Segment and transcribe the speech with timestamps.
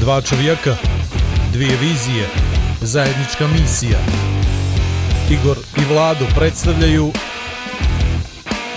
[0.00, 0.76] Dva čovjeka,
[1.52, 2.26] dvije vizije,
[2.80, 3.98] zajednička misija.
[5.30, 7.10] Igor i Vlado predstavljaju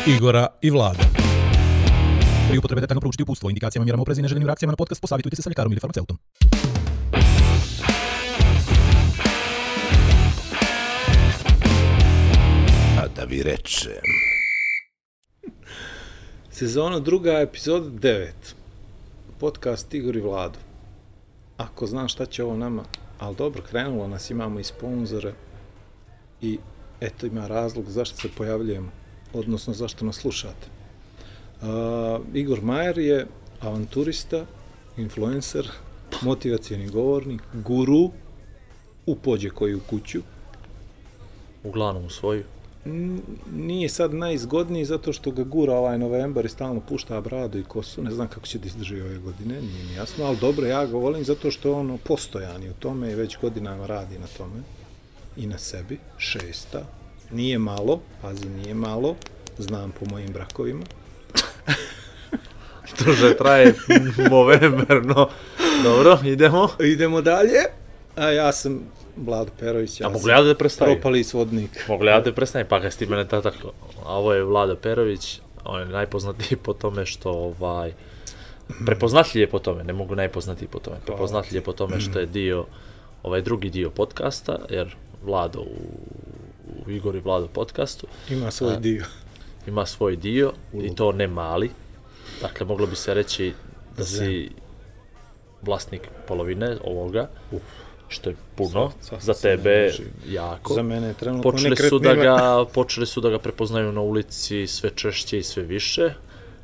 [0.08, 1.04] Igora i Vlada.
[2.50, 5.42] Pri upotrebe detaljno proučiti upustvo, indikacijama, mjerama oprezi i neželjenim reakcijama na podcast, posavitujte se
[5.42, 6.18] sa ljekarom ili farmaceutom.
[13.00, 13.92] A da vi rečem.
[16.52, 18.30] Sezona druga, epizod 9.
[19.40, 20.73] Podcast Igor i Vlado.
[21.64, 22.84] Ako znam šta će ovo nama,
[23.20, 25.34] ali dobro, krenulo nas, imamo i sponzore
[26.42, 26.60] i
[27.02, 28.92] eto ima razlog zašto se pojavljujemo,
[29.34, 30.68] odnosno zašto nas slušate.
[31.62, 31.68] Uh,
[32.34, 33.28] Igor Majer je
[33.62, 34.46] avanturista,
[34.98, 35.70] influencer,
[36.22, 38.12] motivacijani govornik, guru,
[39.06, 40.20] upođe koju kuću,
[41.64, 42.44] uglavnom u svoju.
[43.56, 48.04] Nije sad najizgodniji zato što ga gura ovaj novembar i stalno pušta bradu i kosu.
[48.04, 50.98] Ne znam kako će da izdrži ove godine, nije mi jasno, ali dobro, ja ga
[50.98, 54.62] volim zato što je ono postojan i u tome i već godinama radi na tome
[55.38, 56.00] i na sebi.
[56.18, 56.86] Šesta.
[57.32, 59.16] Nije malo, pazi, nije malo,
[59.58, 60.84] znam po mojim brakovima.
[63.06, 63.74] Duže traje
[64.30, 65.30] november, no.
[65.84, 66.70] Dobro, idemo.
[66.80, 67.60] Idemo dalje.
[68.16, 68.82] A ja sam
[69.18, 70.96] Vlado Perović, ja A mogu ja da te predstavim?
[70.96, 71.86] propali svodnik.
[71.88, 73.72] Mogu ja da te predstavim, pa kad si ti mene tako,
[74.06, 77.94] a ovo je Vlada Perović, on je najpoznatiji po tome što ovaj,
[78.86, 82.26] prepoznatljiv je po tome, ne mogu najpoznatiji po tome, prepoznatljiv je po tome što je
[82.26, 82.66] dio,
[83.24, 85.78] ovaj drugi dio podcasta, jer Vlado u,
[86.86, 88.08] u Igor i Vlado podcastu.
[88.30, 89.06] Ima svoj A, dio.
[89.68, 91.70] ima svoj dio i to ne mali,
[92.42, 93.54] dakle moglo bi se reći
[93.98, 94.50] da si
[95.62, 97.30] vlasnik polovine ovoga,
[98.14, 99.92] što je puno, Sad- sad za tebe
[100.28, 100.74] jako.
[100.74, 104.68] Za mene je trenutno Počeli su da ga počeli su da ga prepoznaju na ulici
[104.68, 106.14] sve češće i sve više.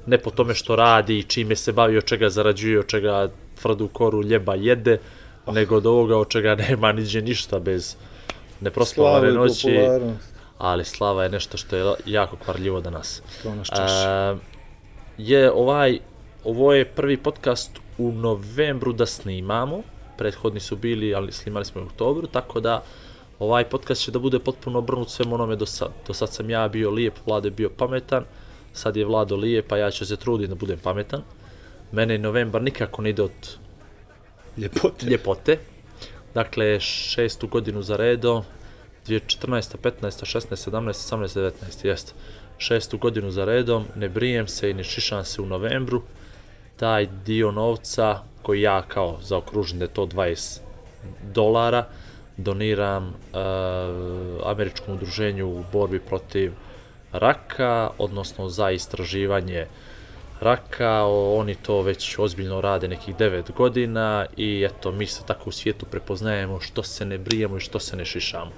[0.06, 3.30] Ne po tome što radi i čime se bavi, od čega zarađuje, od čega
[3.62, 4.98] tvrdu koru ljeba jede,
[5.52, 7.96] nego od ovoga od čega nema niđe ništa bez
[8.62, 9.80] neprospavane noći.
[10.58, 13.22] Ali slava je nešto što je jako kvarljivo danas.
[13.44, 14.06] To nas češi.
[14.08, 14.36] E,
[15.18, 16.00] je ovaj,
[16.44, 19.82] ovo je prvi podcast u novembru da snimamo,
[20.20, 22.84] prethodni su bili, ali snimali smo u oktobru, tako da
[23.40, 25.92] ovaj podcast će da bude potpuno obrnut svem onome do sad.
[26.08, 28.26] Do sad sam ja bio lijep, Vlado je bio pametan,
[28.74, 31.24] sad je Vlado lijep, pa ja ću se truditi da budem pametan.
[31.92, 33.58] Mene novembar nikako ne ide od
[34.58, 35.06] Ljepote.
[35.06, 35.58] ljepote.
[36.34, 38.44] Dakle, šestu godinu za redom,
[39.08, 39.78] 2014.
[39.78, 40.26] 15.
[40.26, 40.72] 16.
[40.72, 40.90] 17.
[40.90, 41.52] 18.
[41.52, 41.86] 19.
[41.86, 42.14] Jeste.
[42.58, 46.02] Šestu godinu za redom, ne brijem se i ne šišam se u novembru.
[46.80, 50.60] Taj dio novca koji ja kao zaokružim da je to 20
[51.34, 51.86] dolara,
[52.38, 56.52] doniram uh, američkom udruženju u borbi protiv
[57.12, 59.68] raka, odnosno za istraživanje
[60.42, 65.52] raka, oni to već ozbiljno rade nekih 9 godina i eto, mi se tako u
[65.52, 68.52] svijetu prepoznajemo što se ne brijemo i što se ne šišamo.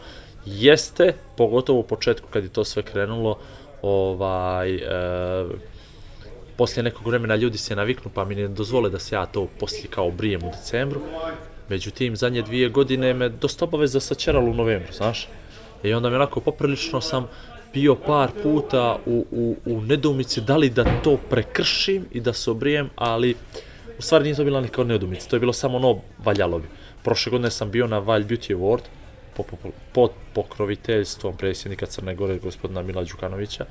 [0.46, 3.38] Jeste, pogotovo u početku kad je to sve krenulo,
[3.82, 4.82] ovaj, e,
[6.58, 9.88] poslije nekog vremena ljudi se naviknu pa mi ne dozvole da se ja to poslije
[9.90, 11.02] kao brijem u decembru.
[11.70, 15.28] Međutim, zadnje dvije godine me dosta obaveza sačeralo u novembru, znaš?
[15.84, 17.28] I onda mi onako poprilično sam
[17.74, 22.52] bio par puta u, u, u nedoumici da li da to prekršim i da se
[22.52, 23.36] obrijem, ali
[24.00, 26.68] u stvari nije to bila neka nedoumica, to je bilo samo ono valjalo bi.
[27.04, 28.82] Prošle godine sam bio na Valj Beauty Award
[29.38, 29.58] po, po,
[29.94, 33.66] pod pokroviteljstvom predsjednika Crne Gore gospodina Mila Đukanovića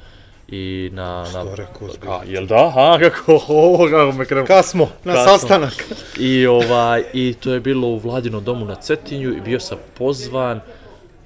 [0.51, 1.21] i na...
[1.21, 2.21] na Što rekao, Ka, zbilja?
[2.35, 2.71] jel da?
[2.75, 4.47] Ha, kako, o, kako me krenuo.
[4.47, 5.33] Kasmo, na Kasmo.
[5.33, 5.73] sastanak.
[6.19, 10.61] I ovaj i to je bilo u Vladinom domu na Cetinju i bio sam pozvan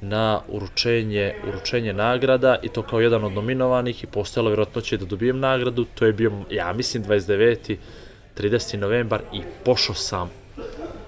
[0.01, 5.41] na uručenje, uručenje nagrada i to kao jedan od nominovanih i postojalo vjerojatnoće da dobijem
[5.41, 5.85] nagradu.
[5.85, 7.77] To je bio, ja mislim, 29.
[8.39, 8.77] 30.
[8.77, 10.31] novembar i pošao sam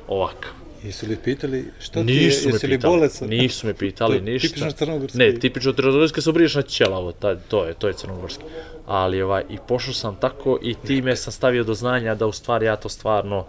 [0.08, 0.65] ovako.
[0.86, 3.28] Jesu li pitali šta ti je, Nisu me jesi li pitali, bolecan?
[3.28, 4.48] nisu me To pitali je ništa.
[4.48, 5.18] tipično crnogorski.
[5.18, 8.44] Ne, tipično crnogorski se obriješ na ćelavo, ta, to je, to je crnogorski.
[8.86, 12.66] Ali ovaj, i pošao sam tako i time sam stavio do znanja da u stvari
[12.66, 13.46] ja to stvarno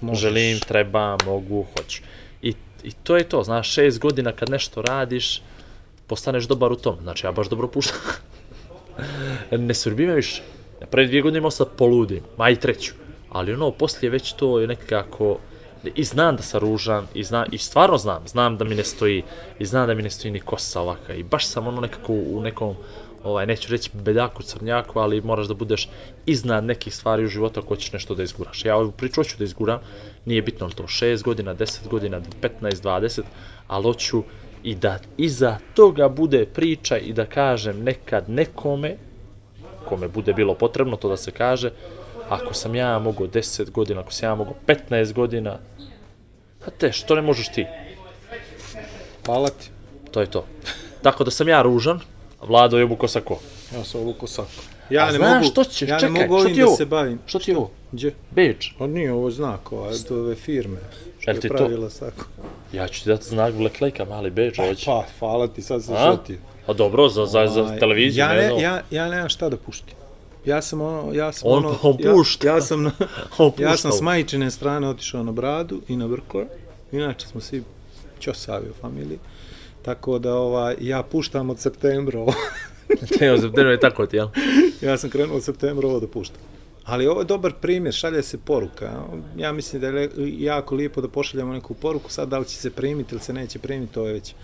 [0.00, 0.22] Možeš.
[0.22, 2.02] želim, treba, mogu, hoću.
[2.42, 5.42] I, I to je to, znaš, šest godina kad nešto radiš,
[6.06, 6.96] postaneš dobar u tom.
[7.02, 7.96] Znači, ja baš dobro puštam.
[9.50, 10.42] ne srbi me više.
[10.90, 12.92] Pre dvije godine imao sam poludim, ma i treću.
[13.30, 15.38] Ali ono, poslije već to je nekako...
[15.94, 19.22] I znam da sam ružan, i, zna, i stvarno znam, znam da mi ne stoji,
[19.58, 21.14] i znam da mi ne stoji ni kosa ovaka.
[21.14, 22.74] I baš sam ono nekako u nekom,
[23.24, 25.88] ovaj, neću reći bedaku, crnjaku, ali moraš da budeš
[26.26, 28.64] iznad nekih stvari u životu ako hoćeš nešto da izguraš.
[28.64, 29.80] Ja ovu priču hoću da izguram,
[30.24, 33.22] nije bitno li to 6 godina, 10 godina, 15, 20,
[33.68, 34.22] ali hoću
[34.62, 38.96] i da iza toga bude priča i da kažem nekad nekome,
[39.84, 41.70] kome bude bilo potrebno to da se kaže,
[42.28, 45.58] Ako sam ja mogao 10 godina, ako sam ja mogao 15 godina,
[46.66, 47.66] a te, što ne možeš ti?
[49.26, 49.70] Hvala ti.
[50.10, 50.44] To je to.
[51.02, 52.00] Tako da sam ja ružan,
[52.40, 53.38] a Vlado je obuko sako.
[53.74, 54.48] Ja sam ovo kosako.
[54.90, 55.88] Ja A ne znaš mogu, što ćeš?
[55.88, 56.76] ja Čekaj, ne mogu ovim ti da ovo?
[56.76, 57.18] se bavim.
[57.26, 57.70] Što ti je ovo?
[57.92, 58.14] Gdje?
[58.30, 58.72] Beč.
[58.78, 60.78] Pa nije ovo znak, ova, to je ove firme.
[61.18, 62.24] Što je ti to- pravila sako.
[62.72, 64.86] Ja ću ti dati znak Black Lake-a, mali beč, hoće.
[64.86, 66.36] Pa, hvala ti, sad se šutio.
[66.66, 68.60] A dobro, za, za, za Ovaj, televiziju, ja, ne ne, znam.
[68.60, 69.94] ja, ja nemam šta da puštim.
[70.48, 72.46] Ja sam ono, ja sam On- ono, on pušta.
[72.46, 72.90] Ja, ja sam, na,
[73.58, 76.46] ja sam s majčine strane otišao na bradu i na brkove.
[76.92, 77.62] Inače smo svi
[78.20, 79.18] ćosavi u familiji.
[79.82, 82.32] Tako da ovaj, ja puštam od septembra ovo.
[83.20, 84.28] Evo, septembra je tako ti, jel?
[84.80, 86.40] ja sam krenuo od septembra ovo da puštam.
[86.84, 89.02] Ali ovo je dobar primjer, šalje se poruka.
[89.36, 90.08] Ja mislim da je le-
[90.38, 93.58] jako lijepo da pošaljemo neku poruku, sad da li će se primiti ili se neće
[93.58, 94.34] primiti, to je već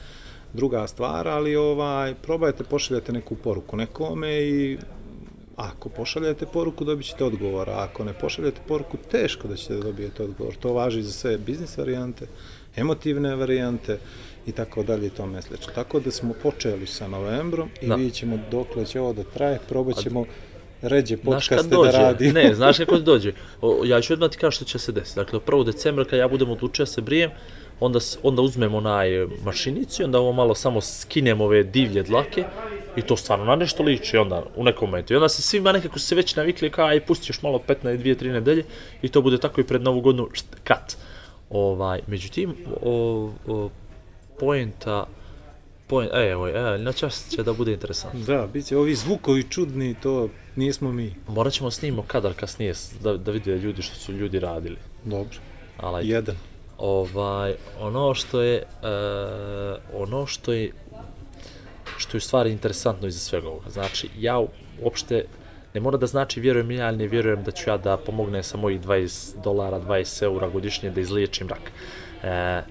[0.53, 4.79] druga stvar, ali ovaj, probajte pošaljate neku poruku nekome i
[5.57, 9.81] ako pošaljete poruku dobit ćete odgovor, a ako ne pošaljete poruku teško da ćete da
[9.81, 10.55] dobijete odgovor.
[10.55, 12.27] To važi za sve biznis varijante,
[12.77, 13.99] emotivne varijante
[14.47, 15.73] i tako dalje i tome slično.
[15.75, 17.95] Tako da smo počeli sa novembrom i Da.
[17.95, 20.25] vidjet ćemo dokle će ovo da traje, probat ćemo
[20.83, 22.33] ređe podcaste da radi.
[22.33, 23.33] ne, znaš kako dođe.
[23.61, 25.21] O, ja ću odmah ti kažem što će se desiti.
[25.21, 25.65] Dakle, 1.
[25.65, 27.31] decembra kad ja budem odlučio da se brijem,
[27.81, 32.45] onda, onda uzmem onaj mašinicu i onda ovo malo samo skinem ove divlje dlake
[32.97, 35.13] i to stvarno na nešto liči onda u nekom momentu.
[35.13, 38.23] I onda se svima nekako se već navikli kao aj pusti još malo 15, 2,
[38.23, 38.65] 3 nedelje
[39.03, 40.97] i to bude tako i pred novu godinu št, kat.
[41.51, 43.71] Ovaj, međutim, o, o,
[44.41, 45.07] poenta,
[45.87, 48.21] point, e, evo, e, na čas će da bude interesantno.
[48.21, 51.15] Da, bit će ovi zvukovi čudni, to nismo mi.
[51.29, 54.77] Morat ćemo snimimo kadar kasnije da, da vide ljudi što su ljudi radili.
[55.05, 55.39] Dobro,
[55.77, 56.37] Ali, jedan.
[56.79, 60.73] ovaj, ono što je, uh, ono što je,
[61.99, 63.71] što je u stvari interesantno iza svega ovoga.
[63.71, 64.43] Znači, ja
[64.83, 65.25] uopšte,
[65.75, 68.57] ne mora da znači vjerujem ja ili ne vjerujem da ću ja da pomognem sa
[68.57, 71.73] mojih 20 dolara, 20 eura godišnje da izliječim rak.
[72.23, 72.63] E,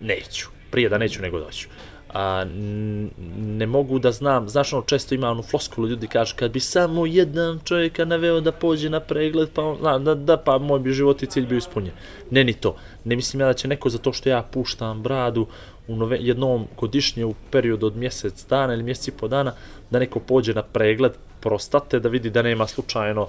[0.00, 0.48] neću.
[0.70, 1.68] Prije da neću nego doću.
[2.14, 3.10] A, n-
[3.58, 7.06] ne mogu da znam, znaš ono često ima onu floskulu, ljudi kažu kad bi samo
[7.06, 11.22] jedan čovjeka naveo da pođe na pregled, pa on, da, da, pa moj bi život
[11.22, 11.94] i cilj bio ispunjen.
[12.30, 12.76] Ne ni to.
[13.04, 15.46] Ne mislim ja da će neko zato što ja puštam bradu
[15.88, 19.54] u nove, jednom godišnje u periodu od mjesec dana ili mjesec i po dana,
[19.90, 23.28] da neko pođe na pregled prostate, da vidi da nema slučajno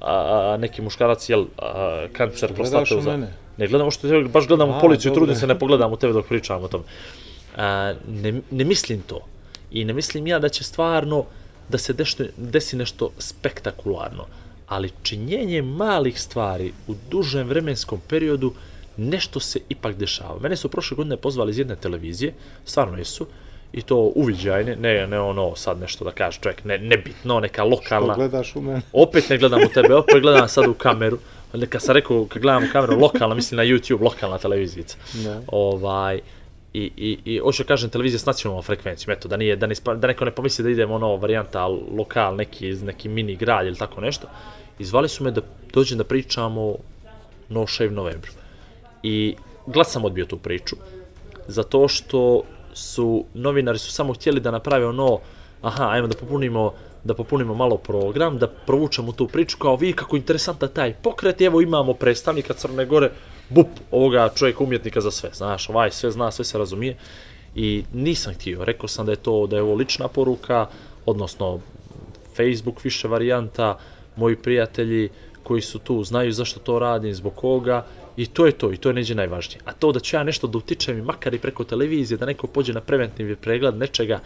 [0.00, 2.94] a, neki muškarac, jel, a, kancer prostate.
[2.94, 3.32] u mene?
[3.56, 5.20] Ne gledamo što te, baš gledam u A, policiju, dobro.
[5.20, 6.84] trudim se ne pogledam u tebe dok pričam o tome.
[7.56, 9.20] A, ne, ne mislim to.
[9.70, 11.24] I ne mislim ja da će stvarno
[11.68, 14.26] da se dešto, desi nešto spektakularno.
[14.66, 18.52] Ali činjenje malih stvari u dužem vremenskom periodu
[18.96, 20.38] nešto se ipak dešava.
[20.40, 22.34] Mene su prošle godine pozvali iz jedne televizije,
[22.64, 23.26] stvarno jesu,
[23.72, 27.68] i to uviđajne, ne, ne ono sad nešto da kaže čovjek, ne, nebitno, neka Što
[27.68, 28.80] lokalna, gledaš u mene?
[28.92, 31.18] opet ne gledam u tebe, opet gledam sad u kameru,
[31.68, 34.96] kad sam rekao, kad gledam u kameru, lokalna, mislim na YouTube, lokalna televizijica.
[35.24, 35.40] Da.
[35.46, 36.20] Ovaj,
[36.74, 39.74] i, i, i hoću da kažem televizija s nacionalnom frekvencijom, eto, da, nije, da, ne,
[39.96, 43.76] da neko ne pomisli da idemo ono varijanta lokal, neki, iz neki mini grad ili
[43.76, 44.26] tako nešto.
[44.78, 45.40] I zvali su me da
[45.72, 46.76] dođem da pričamo
[47.48, 48.41] No Shave Novembru.
[49.02, 49.34] I
[49.66, 50.76] glas sam odbio tu priču,
[51.46, 52.42] zato što
[52.74, 55.18] su, novinari su samo htjeli da naprave ono,
[55.62, 56.72] aha, ajmo da popunimo
[57.04, 61.60] da popunimo malo program, da provučemo tu priču, kao vi kako interesantan taj pokret, evo
[61.60, 63.10] imamo predstavnika Crne Gore,
[63.48, 66.96] bup, ovoga čovjeka umjetnika za sve, znaš, ovaj sve zna, sve se razumije,
[67.54, 70.66] i nisam htio, rekao sam da je to, da je ovo lična poruka,
[71.06, 71.60] odnosno
[72.36, 73.78] Facebook više varijanta,
[74.16, 75.10] moji prijatelji
[75.42, 77.84] koji su tu znaju zašto to radim, zbog koga,
[78.16, 79.60] i to je to, i to je neđe najvažnije.
[79.64, 82.46] A to da ću ja nešto da utičem i makar i preko televizije, da neko
[82.46, 84.20] pođe na preventivni pregled nečega,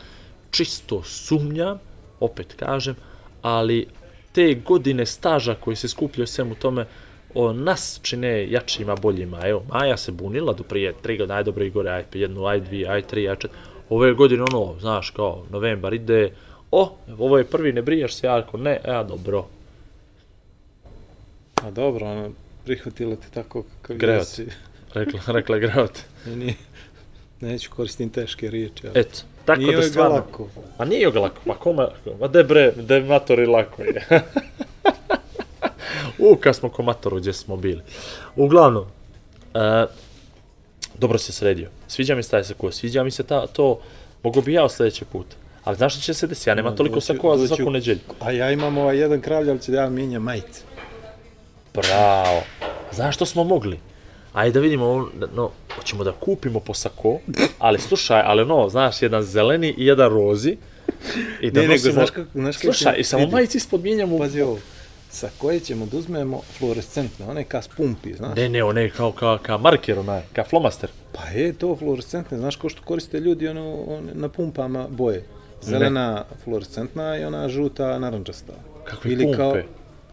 [0.51, 1.79] čisto sumnjam,
[2.21, 2.97] opet kažem,
[3.43, 3.87] ali
[4.33, 6.87] te godine staža koji se skupljaju svemu tome,
[7.35, 9.41] o, nas čine jačima, boljima.
[9.47, 12.89] Evo, Maja se bunila do prije tri godine, aj dobro Igore, aj jednu, aj dvije,
[12.89, 13.51] aj tri, aj čet.
[13.91, 16.33] Ove godine ono, znaš, kao, novembar ide,
[16.71, 19.47] o, ovo je prvi, ne brijaš se, ja rekao, ne, ja dobro,
[21.63, 22.31] A dobro, ono,
[22.67, 24.21] prihvatila ti tako kakav Grevat.
[24.21, 24.47] jesi.
[24.95, 26.01] rekla, rekla gravate.
[26.27, 26.55] I nije,
[27.41, 28.87] neću koristim teške riječi.
[28.87, 30.49] ali Eto, tako Nije da stvarno, lako.
[30.79, 31.87] a nije ga lako, ma kome,
[32.21, 34.07] ma de bre, de matori lako je.
[36.19, 37.81] U, kad smo ko matoru gdje smo bili.
[38.37, 38.85] Uglavnom,
[39.55, 39.87] e,
[40.99, 41.69] dobro se sredio.
[41.89, 43.81] Sviđa mi se taj sako, sviđa mi se ta, to,
[44.23, 45.27] mogu bi ja sljedeći put.
[45.65, 47.99] Ali znaš što će se desiti, ja nemam Ma, toliko sakova za svaku neđelju.
[48.21, 50.63] A ja imam ovaj jedan kralj, ali ću da ja mijenjam majice.
[51.77, 52.43] Bravo.
[52.93, 53.79] Znaš što smo mogli?
[54.33, 57.19] Ajde da vidimo, no, hoćemo da kupimo po sako,
[57.59, 60.57] ali slušaj, ali ono, znaš, jedan zeleni i jedan rozi.
[61.41, 64.19] I da Ne, nego, nosimo- znaš kako- znaš kako Slušaj, i samo majici ispod mijenjamo.
[64.19, 64.59] Pazi ovo.
[65.11, 68.37] sa koje ćemo da uzmemo fluorescentne, one ka s pumpi, znaš.
[68.37, 70.91] Ne, ne, one kao, kao, kao marker, onaj, kao flomaster.
[71.13, 75.25] Pa je to fluorescentne, znaš ko što koriste ljudi ono, one, na pumpama boje.
[75.63, 78.53] Zelena fluorescentna i ona žuta narančasta.
[78.85, 79.63] Kakve pumpe?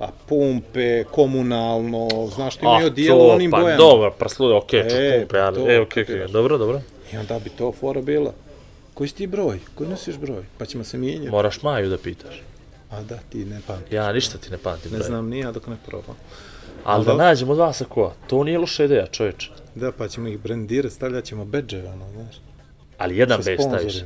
[0.07, 3.77] Pa pumpe, komunalno, znaš što imaju odijelo onim pa, bojama.
[3.77, 6.23] dobro, praslude, okej, E, okay, pumpe, pa ali, to, e, okej, kapiraš.
[6.23, 6.81] okej, dobro, dobro.
[7.13, 8.33] I onda bi to fora bila.
[8.93, 9.59] Koji si ti broj?
[9.75, 10.43] Koji nosiš broj?
[10.57, 11.29] Pa ćemo se mijenjati.
[11.31, 12.41] Moraš Maju da pitaš.
[12.89, 13.93] A da, ti ne pamtiš.
[13.93, 14.91] Ja ništa ti ne pamtim.
[14.91, 15.07] Ne broj.
[15.07, 16.15] znam ni ja dok ne probam.
[16.83, 17.25] Ali da Dobro.
[17.25, 19.49] nađemo dva sakoa, to nije loša ideja, čovječe.
[19.75, 22.35] Da, pa ćemo ih brendirati, stavljat ćemo bedževe, ono, znaš.
[22.97, 24.03] Ali jedan bez staviš.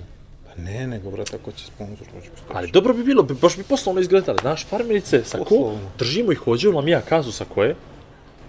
[0.58, 2.54] Ne, nego, brate, ako će sponsor, hoću staviti.
[2.54, 5.80] Ali dobro bi bilo, bi- baš bi poslovno izgledali, znaš, farmerice, sako, Poslovno.
[6.00, 7.76] držimo ih hođu, mi ja kazu sakoje,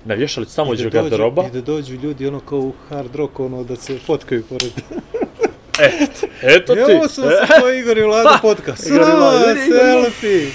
[0.04, 3.14] navješali tamo I iđe da dođu- garderoba, I da dođu ljudi, ono, kao u hard
[3.14, 4.72] rock, ono, da se fotkaju pored.
[6.42, 8.86] eto ti, Evo sam sa to Igor i Vlada podcast.
[8.86, 10.50] Igor i Vlada, selfie.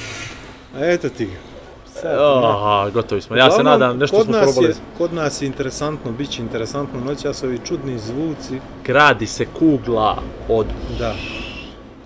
[0.77, 1.53] Eto ti ga.
[2.43, 3.35] Aha, gotovi smo.
[3.35, 4.67] Ja se nadam, nešto smo probali.
[4.67, 8.53] Je, kod nas je interesantno, bit će interesantno noćas ovi čudni zvuci.
[8.85, 10.17] Gradi se kugla
[10.49, 10.65] od...
[10.99, 11.15] Da.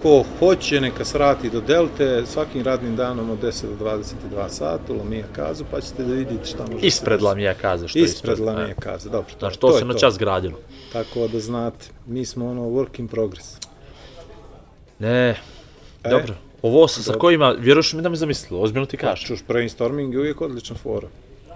[0.02, 4.04] Ko hoće, neka srati do Delte, svakim radnim danom od 10 do 22
[4.50, 7.22] sata, u Lamija kazu, pa ćete da vidite šta može se Ispred.
[7.22, 8.74] Lamija kaze, što je Ispred Lamija e.
[8.74, 9.34] kaze, dobro.
[9.40, 10.58] Znaš, je- to, se je na čas gradilo.
[10.94, 13.58] Tako da znate, mi smo ono work in progress.
[15.00, 15.30] Ne,
[16.04, 16.34] E, dobro.
[16.62, 19.28] Ovo sa, sa kojima, vjeruješ mi da mi zamislilo, ozbiljno ti kažem.
[19.28, 21.08] čuš, brainstorming je uvijek odlična fora.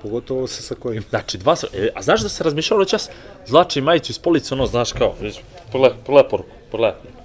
[0.01, 1.03] Pogotovo sa sa kojim.
[1.09, 1.67] Znači, dva sa...
[1.73, 3.09] E, a znaš da se razmišljalo čas,
[3.47, 5.15] zlači majicu iz police, ono, znaš kao,
[5.71, 7.20] pogledaj poruku, pogledaj.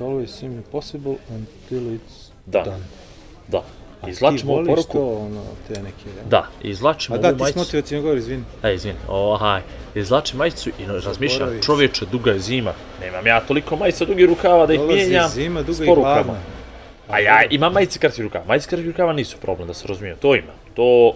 [0.00, 2.62] It always seems impossible until it's Da.
[2.64, 2.82] done.
[3.48, 3.62] Da.
[4.02, 4.92] A Izvlačimo ovu poruku.
[4.92, 6.28] to, ono, te neke...
[6.28, 7.58] Da, izvlačimo A da, ti si majicu.
[7.58, 8.44] motivacijno govor, izvini.
[8.62, 9.62] E, izvini, ohaj,
[9.94, 14.72] izvlačim majicu i razmišljam, čovječe, duga je zima, nemam ja toliko majica dugi rukava da
[14.74, 16.34] ih Dolazi mijenjam zima, duga s i porukama.
[17.08, 20.34] A ja imam majice kratkih rukava, majice kratkih rukava nisu problem, da se razumije, to
[20.34, 21.14] ima, to...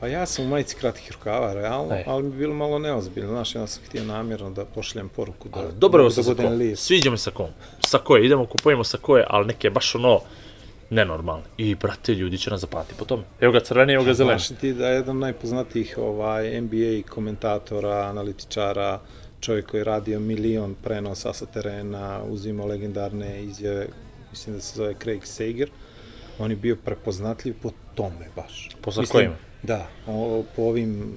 [0.00, 2.04] Pa ja sam u majici kratkih rukava, realno, E.
[2.06, 3.28] ali mi je bilo malo neozbiljno.
[3.30, 6.58] Znaš, ja sam htio namjerno da pošljem poruku da, Dobro je da sa budem sakom,
[6.58, 6.78] lijep.
[6.78, 7.46] sviđa mi sakom,
[7.80, 10.20] sakoje, idemo kupujemo sakoje, ali neke baš ono,
[10.90, 11.44] nenormalne.
[11.56, 13.22] I, brate, ljudi će nas zapamati po tome.
[13.40, 14.38] Evo ga crveni, evo ga zeleni.
[14.40, 19.00] Znaš ti da je jedan najpoznatijih ovaj, NBA komentatora, analitičara,
[19.40, 23.86] čovjek koji je radio milion prenosa sa terena, uzimao legendarne izjave,
[24.30, 25.70] mislim da se zove Craig Sager,
[26.38, 28.68] on je bio prepoznatljiv po tome baš.
[28.80, 29.34] Po Mislim, sakojima?
[29.62, 31.14] Da, o, po ovim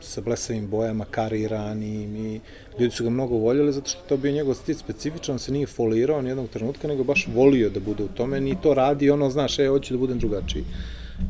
[0.00, 2.40] sa blesavim bojama, kariranim i
[2.78, 5.66] ljudi su ga mnogo voljeli zato što to bio njegov stil specifičan, on se nije
[5.66, 9.30] folirao ni jednog trenutka, nego baš volio da bude u tome, ni to radi, ono,
[9.30, 10.64] znaš, e, hoću da budem drugačiji.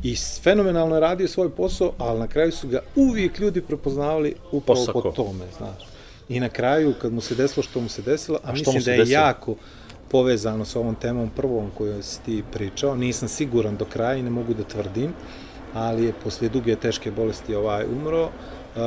[0.02, 4.86] I fenomenalno je radio svoj posao, ali na kraju su ga uvijek ljudi prepoznavali upravo
[4.86, 5.10] po, Posako.
[5.10, 5.88] tome, znaš.
[6.28, 8.92] I na kraju, kad mu se desilo što mu se desilo, a, A mislim da
[8.92, 9.20] je desilo?
[9.20, 9.54] jako
[10.10, 14.30] povezano s ovom temom prvom koju si ti pričao, nisam siguran do kraja i ne
[14.30, 15.12] mogu da tvrdim,
[15.78, 18.24] ali je poslije duge teške bolesti ovaj umro.
[18.24, 18.82] Uh,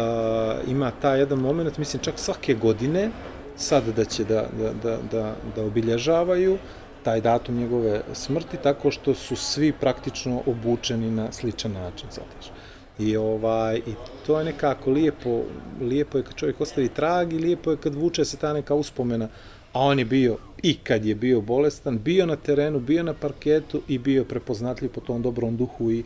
[0.67, 3.09] ima taj jedan moment, mislim čak svake godine,
[3.55, 6.57] sad da će da, da, da, da, da obilježavaju
[7.03, 12.51] taj datum njegove smrti, tako što su svi praktično obučeni na sličan način, shvataš.
[12.99, 13.93] I, ovaj, I
[14.25, 15.41] to je nekako lijepo,
[15.81, 19.27] lijepo je kad čovjek ostavi trag i lijepo je kad vuče se ta neka uspomena,
[19.73, 23.81] a on je bio i kad je bio bolestan, bio na terenu, bio na parketu
[23.87, 26.03] i bio prepoznatljiv po tom dobrom duhu i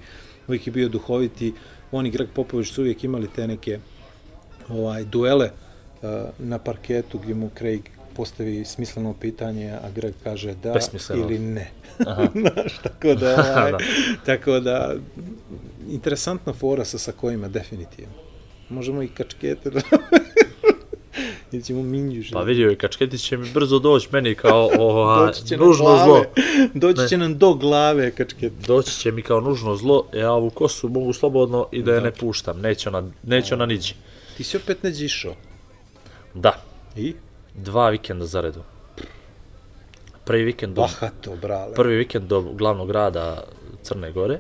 [0.48, 1.54] uvijek je bio duhoviti.
[1.92, 3.80] On i Greg Popović su uvijek imali te neke
[4.70, 5.50] ovaj, duele
[6.02, 6.10] uh,
[6.40, 7.82] na parketu gdje mu Craig
[8.16, 11.24] postavi smisleno pitanje, a Greg kaže da Besmisleno.
[11.24, 11.72] ili ne.
[12.08, 12.28] Aha.
[12.42, 13.78] Znaš, tako da, ovaj, Da.
[14.26, 14.96] tako da,
[15.90, 18.14] interesantna fora sa sakojima, definitivno.
[18.70, 19.82] Možemo i kačkete da...
[21.56, 22.32] Ili ćemo minjuš.
[22.32, 24.70] Pa vidio je, kačketi će mi brzo doći meni kao
[25.52, 26.24] nam nužno zlo.
[26.74, 27.08] Doći Ne.
[27.08, 28.56] će nam do glave kačkete.
[28.68, 32.12] Doći će mi kao nužno zlo, ja ovu kosu mogu slobodno i da je ne
[32.12, 33.94] puštam, neće ona, neće ona niđi.
[34.38, 35.34] Ti si opet neđe išao.
[36.34, 36.62] Da,
[36.96, 37.14] I?
[37.54, 38.60] dva vikenda za redu.
[40.26, 41.76] Prvi vikend do, Bahato, brale.
[41.76, 43.44] prvi vikend do glavnog grada
[43.84, 44.40] Crne Gore.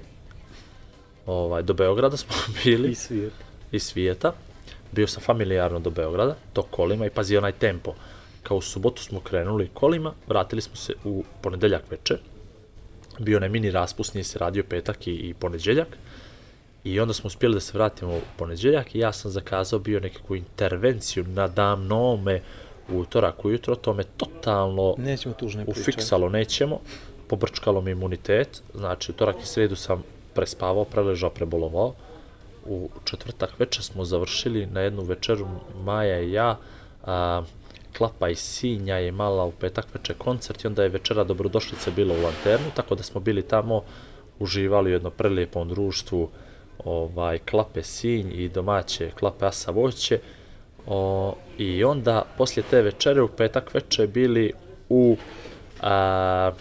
[1.25, 2.89] Ovaj, do Beograda smo bili.
[2.89, 3.33] I svijet.
[3.71, 4.33] iz svijeta.
[4.91, 7.93] Bio sam familijarno do Beograda, to kolima i pazi onaj tempo.
[8.43, 12.17] Kao u subotu smo krenuli kolima, vratili smo se u ponedeljak večer.
[13.19, 15.87] Bio onaj mini raspust, nije se radio petak i, i ponedeljak.
[16.83, 20.35] I onda smo uspjeli da se vratimo u ponedeljak i ja sam zakazao bio nekakvu
[20.35, 22.41] intervenciju na damnome
[22.89, 25.79] u utorak ujutro, to me totalno Nećemo tužne priče.
[25.79, 26.79] ufiksalo nećemo,
[27.27, 31.93] pobrčkalo mi imunitet, znači utorak i sredu sam prespavao, preležao, prebolovao.
[32.65, 35.47] U četvrtak večer smo završili na jednu večeru
[35.83, 36.57] Maja i ja,
[37.03, 37.43] a,
[37.97, 42.15] Klapa i Sinja je imala u petak večer koncert i onda je večera dobrodošlice bila
[42.15, 43.83] u Lanternu, tako da smo bili tamo
[44.39, 46.29] uživali u jednom prelijepom društvu
[46.85, 50.19] ovaj, klape Sinj i domaće klape Asa Voće.
[50.87, 54.53] O, I onda, poslije te večere, u petak večer bili
[54.89, 55.17] u
[55.81, 56.51] a,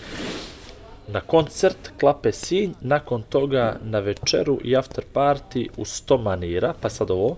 [1.08, 6.88] na koncert Klape Sinj, nakon toga na večeru i after party u 100 manira, pa
[6.88, 7.36] sad ovo.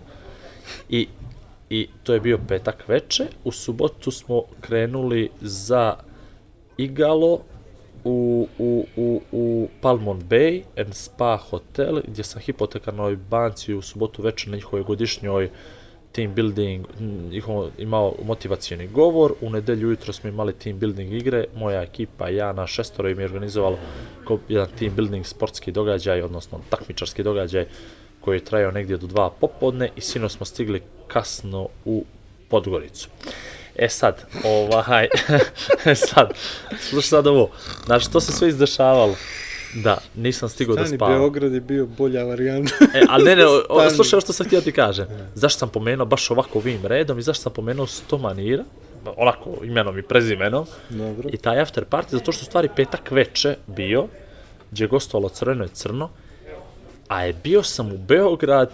[0.89, 1.09] I,
[1.71, 3.27] I to je bio petak veče.
[3.45, 5.97] U subotu smo krenuli za
[6.77, 7.41] Igalo
[8.05, 14.23] u, u, u, u Palmon Bay and Spa Hotel, gdje sam hipotekarnoj banci u subotu
[14.23, 15.51] večer na njihovoj godišnjoj
[16.17, 16.87] team building,
[17.79, 22.67] imao motivacijeni govor, u nedelju ujutro smo imali team building igre, moja ekipa, ja, na
[22.67, 23.79] šestoro im je organizovalo
[24.49, 27.67] jedan team building sportski događaj, odnosno takmičarski događaj
[28.21, 32.05] koji je trajao negdje do dva popodne i sino smo stigli kasno u
[32.49, 33.09] Podgoricu.
[33.77, 35.09] E sad, ovaj,
[35.91, 36.33] e sad,
[36.81, 37.51] slušaj sad ovo,
[37.87, 39.15] znaš, što se sve izdešavalo?
[39.83, 41.19] Da, nisam stigao da spavam.
[41.19, 42.75] Beograd je bio bolja varijanta.
[42.95, 45.07] E, ali ne, ne, o, slušaj što sam htio ti kažem.
[45.35, 48.65] Zašto sam pomenuo baš ovako ovim redom i zašto sam pomenuo sto manira,
[49.17, 51.29] onako imenom i prezimenom, Dobro.
[51.33, 54.07] i taj after party, zato što stvari petak veče bio,
[54.71, 56.11] gdje je gostovalo Crveno i Crno,
[57.09, 58.71] a je bio sam u Beograd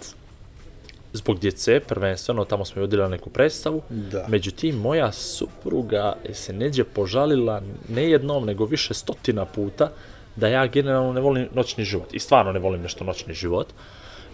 [1.12, 3.82] zbog djece, prvenstveno, tamo smo i odjeli neku predstavu.
[3.90, 4.26] Da.
[4.28, 9.90] Međutim, moja supruga se neđe požalila ne jednom, nego više stotina puta
[10.36, 12.14] da ja generalno ne volim noćni život.
[12.14, 13.66] I stvarno ne volim nešto noćni život.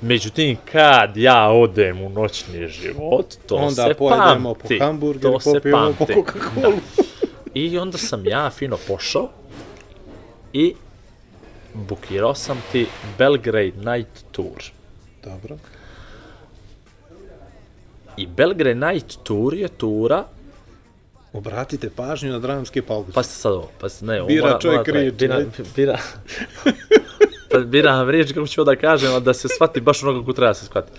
[0.01, 4.79] Međutim, kad ja odem u noćni život, to Onda se pojedemo po pamti.
[4.79, 6.15] hamburgeru, to se popijemo po pamti.
[6.15, 6.79] Coca-Colu.
[7.55, 9.29] I onda sam ja fino pošao
[10.53, 10.75] i
[11.75, 12.87] bukirao sam ti
[13.19, 14.65] Belgrade Night Tour.
[15.25, 15.57] Dobro.
[18.17, 20.25] I Belgrade Night Tour je tura,
[21.39, 23.13] Obratite pažnju na dramske pauze.
[23.13, 25.45] pa sad ovo, pa ne, ovo Bira mora, čovjek mora, riječi, bira,
[25.77, 25.99] bira,
[27.51, 30.55] pa biram riječ kako ću da kažem, a da se shvati baš onako kako treba
[30.55, 30.93] se shvati.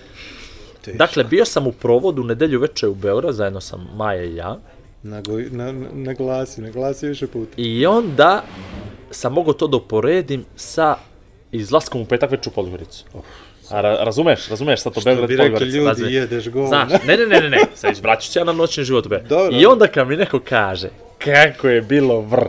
[0.82, 0.98] Teško.
[0.98, 4.58] Dakle, bio sam u provodu nedelju veče u Beograd, zajedno sam Maja i ja,
[5.04, 7.52] Nago- na, na, naglasi, naglasi više puta.
[7.58, 8.44] i onda
[9.12, 10.96] sam mogao to da uporedim sa
[11.52, 13.06] izlaskom u petak večer u Podgoricu.
[13.70, 16.68] A ra, razumeš, razumeš sad to Što Beograd bi rekli Podgorica, ljudi, jedeš govna.
[16.68, 19.30] Znaš, ne, ne, ne, ne, ne, sad vraću se ja na noćni život u Beograd.
[19.30, 19.58] Dobro.
[19.58, 22.48] I onda kad mi neko kaže kako je bilo vr,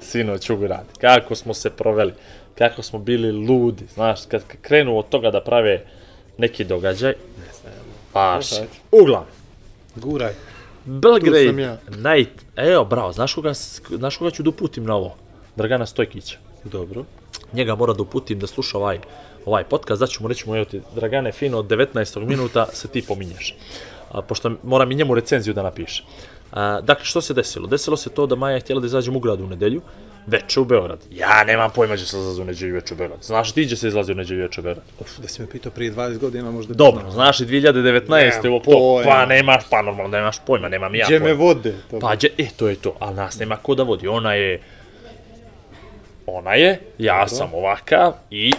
[0.00, 2.12] sinoć u grad, kako smo se proveli,
[2.58, 5.84] kako smo bili ludi, znaš, kad krenu od toga da prave
[6.38, 7.72] neki događaj, ne znam,
[8.14, 8.46] baš,
[8.92, 9.26] uglavnom,
[9.96, 10.32] Guraj.
[10.84, 11.76] Belgrade ja.
[11.88, 13.52] Night, evo, bravo, znaš koga,
[13.90, 15.16] znaš koga ću da uputim na ovo?
[15.56, 16.38] Dragana Stojkića.
[16.64, 17.04] Dobro.
[17.52, 18.98] Njega mora da uputim da sluša ovaj,
[19.46, 22.26] ovaj podcast, da ću mu reći mu, evo ti, Dragane, fino, od 19.
[22.26, 23.54] minuta se ti pominješ.
[24.10, 26.04] A, pošto moram i njemu recenziju da napiše.
[26.52, 27.66] A, dakle, što se desilo?
[27.66, 29.82] Desilo se to da Maja je htjela da izađem u gradu u nedelju,
[30.26, 30.98] veče u Beograd.
[31.10, 33.22] Ja nemam pojma gdje se izlazi u nedelju veče u Beograd.
[33.22, 34.86] Znaš ti gdje se izlazi u nedelju veče u Beograd?
[35.00, 38.08] Uf, da si me pitao prije 20 godina možda Dobro, znaš i 2019.
[38.08, 39.10] Nemam ovo to, pojma.
[39.10, 41.74] pa nemaš, pa normalno nemaš pojma, nemam ja Gdje me vode?
[41.90, 44.60] To Pa, dje, e, to je to, ali nas nema ko da vodi, ona je,
[46.26, 48.52] ona je, ja sam ovakav i,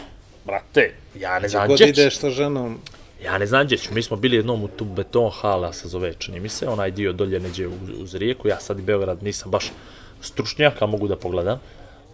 [0.45, 2.79] brate, ja ne znam gdje ideš sa ženom,
[3.23, 6.13] ja ne znam gdje ću, mi smo bili jednom u tu beton hala se zove,
[6.13, 9.51] čini mi se, onaj dio dolje neđe uz, uz rijeku, ja sad i Beograd nisam
[9.51, 9.71] baš
[10.21, 11.59] stručnjak, a mogu da pogledam,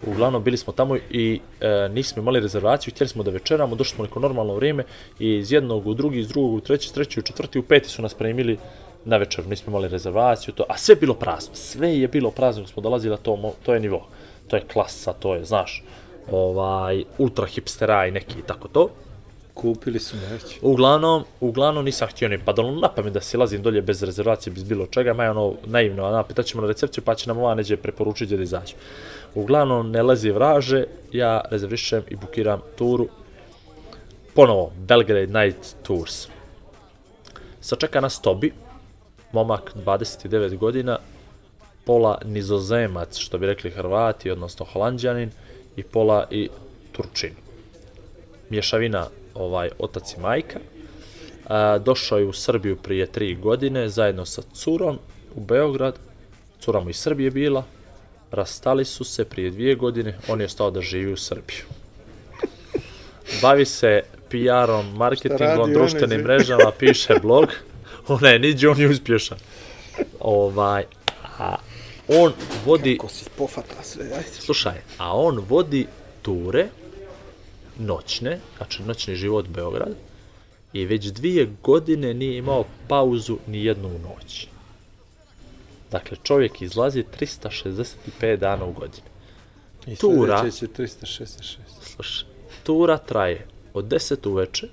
[0.06, 4.04] Uglavnom bili smo tamo i e, nismo imali rezervaciju, htjeli smo da večeramo, došli smo
[4.04, 4.84] neko normalno vrijeme
[5.18, 7.88] i iz jednog u drugi, iz drugog u treći, iz treći u četvrti, u peti
[7.88, 8.58] su nas primili
[9.04, 12.66] na večer, nismo imali rezervaciju, to, a sve je bilo prazno, sve je bilo prazno,
[12.66, 14.06] smo dolazili, a to, to je nivo,
[14.48, 15.82] to je klasa, to je, znaš,
[16.30, 18.88] ovaj, ultra hipstera i neki i tako to.
[19.54, 20.58] kupili su me već.
[20.62, 24.86] Uglavnom, uglavnom nisam htio ni padalo na pamet da silazim dolje bez rezervacije, bez bilo
[24.86, 27.76] čega, ma je ono naivno, a pitat ćemo na recepciju pa će nam ova neđe
[27.76, 28.74] preporučiti da izađe.
[29.34, 33.08] Uglavnom, ne lezi vraže, ja rezervišem i bukiram turu.
[34.34, 36.28] Ponovo, Belgrade Night Tours.
[37.60, 38.52] Sačeka nas Tobi,
[39.32, 40.98] momak 29 godina,
[41.84, 45.30] pola nizozemac, što bi rekli Hrvati, odnosno holandjanin,
[45.80, 46.48] i pola i
[46.92, 47.34] Turčin
[48.50, 50.58] mješavina ovaj otac i majka.
[51.48, 54.98] A, došao je u Srbiju prije tri godine zajedno sa curom
[55.34, 55.98] u Beograd.
[56.60, 57.64] Cura mu iz Srbije bila.
[58.30, 60.18] Rastali su se prije dvije godine.
[60.28, 61.64] On je stao da živi u Srbiju.
[63.42, 67.48] Bavi se PR-om, marketingom, društvenim mrežama, piše blog.
[68.08, 69.38] Ona je niđe, on je uspješan.
[70.20, 70.84] Ovaj,
[71.38, 71.56] a
[72.18, 72.32] on
[72.66, 74.28] vodi Ko si pofata sve, ajde.
[74.40, 75.86] Slušaj, a on vodi
[76.22, 76.68] ture
[77.78, 79.94] noćne, znači noćni život Beograd,
[80.72, 84.46] i već dvije godine nije imao pauzu ni jednu noć.
[85.90, 89.02] Dakle, čovjek izlazi 365 dana u godini.
[89.86, 90.50] I Tura.
[90.50, 91.56] će 366.
[91.82, 92.28] Slušaj,
[92.64, 94.68] tura traje od 10 uveče,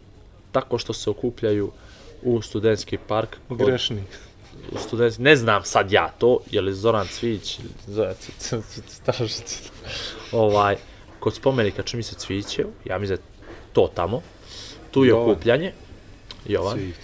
[0.52, 1.72] tako što se okupljaju
[2.24, 3.38] u studentski park.
[3.50, 3.58] kod-
[4.76, 9.54] Studentski, ne znam sad ja to, je li Zoran Cvić, Zoran Cvić,
[10.32, 10.76] ovaj,
[11.20, 13.24] kod spomenika čini mi se Cvićev, ja mislim da
[13.74, 14.22] to tamo,
[14.92, 15.32] tu je Jovan.
[15.32, 15.72] okupljanje,
[16.46, 16.96] Jovan, Cvić.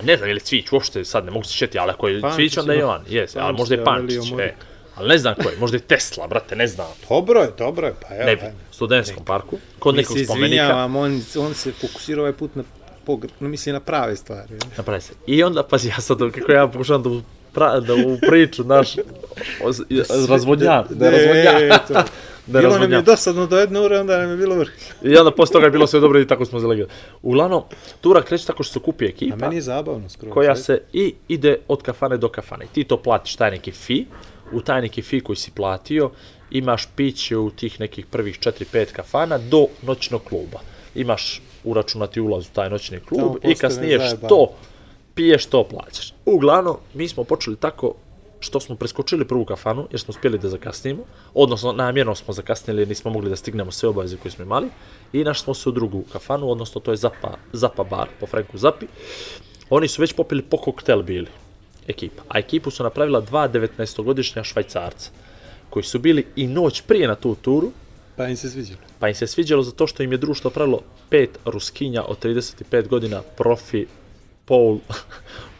[0.00, 2.20] a ne znam je li Cvić, uopšte sad ne mogu se šeti, ali ako je
[2.20, 2.78] Pančić Cvić, onda je.
[2.78, 4.54] Jovan, jes, ali možda je Pančić, e,
[4.94, 7.94] ali ne znam ko je, možda je Tesla, brate, ne znam, Dobro je, dobro je,
[8.08, 8.24] pa evo.
[8.26, 12.20] ne bi, u studentskom parku, kod Mi nekog se spomenika, izvinjavam, on, on se fokusira
[12.20, 12.64] ovaj put na
[13.06, 13.28] pogr...
[13.40, 14.48] no, mislim na prave stvari.
[14.76, 15.12] napravi se.
[15.26, 17.10] I onda, pazi, ja sad, kako ja pokušavam da
[17.52, 18.96] pra, da u priču, naš,
[19.64, 21.56] oz- razvodnjam, da razvodnjam.
[21.56, 21.94] E, to.
[22.48, 23.04] Da bilo nam je razvodnjam.
[23.04, 24.70] dosadno do jedne ure, onda nam je bilo vrh.
[25.02, 26.86] I onda posle toga je bilo sve dobro i tako smo zalegli.
[27.22, 27.62] Uglavnom,
[28.00, 30.32] tura kreće tako što se kupi A ekipa meni je zabavno skroz.
[30.32, 30.56] koja e.
[30.56, 32.66] se i ide od kafane do kafane.
[32.72, 34.06] Ti to platiš taj neki fi,
[34.52, 36.10] u taj neki fi koji si platio
[36.50, 40.60] imaš piće u tih nekih prvih 4-5 kafana do noćnog kluba.
[40.94, 44.52] Imaš uračunati ulaz u taj noćni klub i kasnije što
[45.14, 46.14] piješ, to plaćaš.
[46.26, 47.94] Uglavnom, mi smo počeli tako
[48.40, 51.02] što smo preskočili prvu kafanu, jer smo uspjeli da zakasnimo,
[51.34, 54.68] odnosno namjerno smo zakasnili jer nismo mogli da stignemo sve obaveze koje smo imali,
[55.12, 58.58] i našli smo se u drugu kafanu, odnosno to je Zapa, Zapa bar po Franku
[58.58, 58.86] Zapi.
[59.70, 61.26] Oni su već popili po koktel bili,
[61.88, 62.22] ekipa.
[62.28, 65.10] A ekipu su napravila dva 19-godišnja švajcarca,
[65.70, 67.72] koji su bili i noć prije na tu turu,
[68.16, 68.80] Pa im se sviđalo.
[68.98, 73.22] pa im se sviđalo zato što im je društvo pravilo pet ruskinja od 35 godina
[73.36, 73.86] profi
[74.44, 74.78] pole,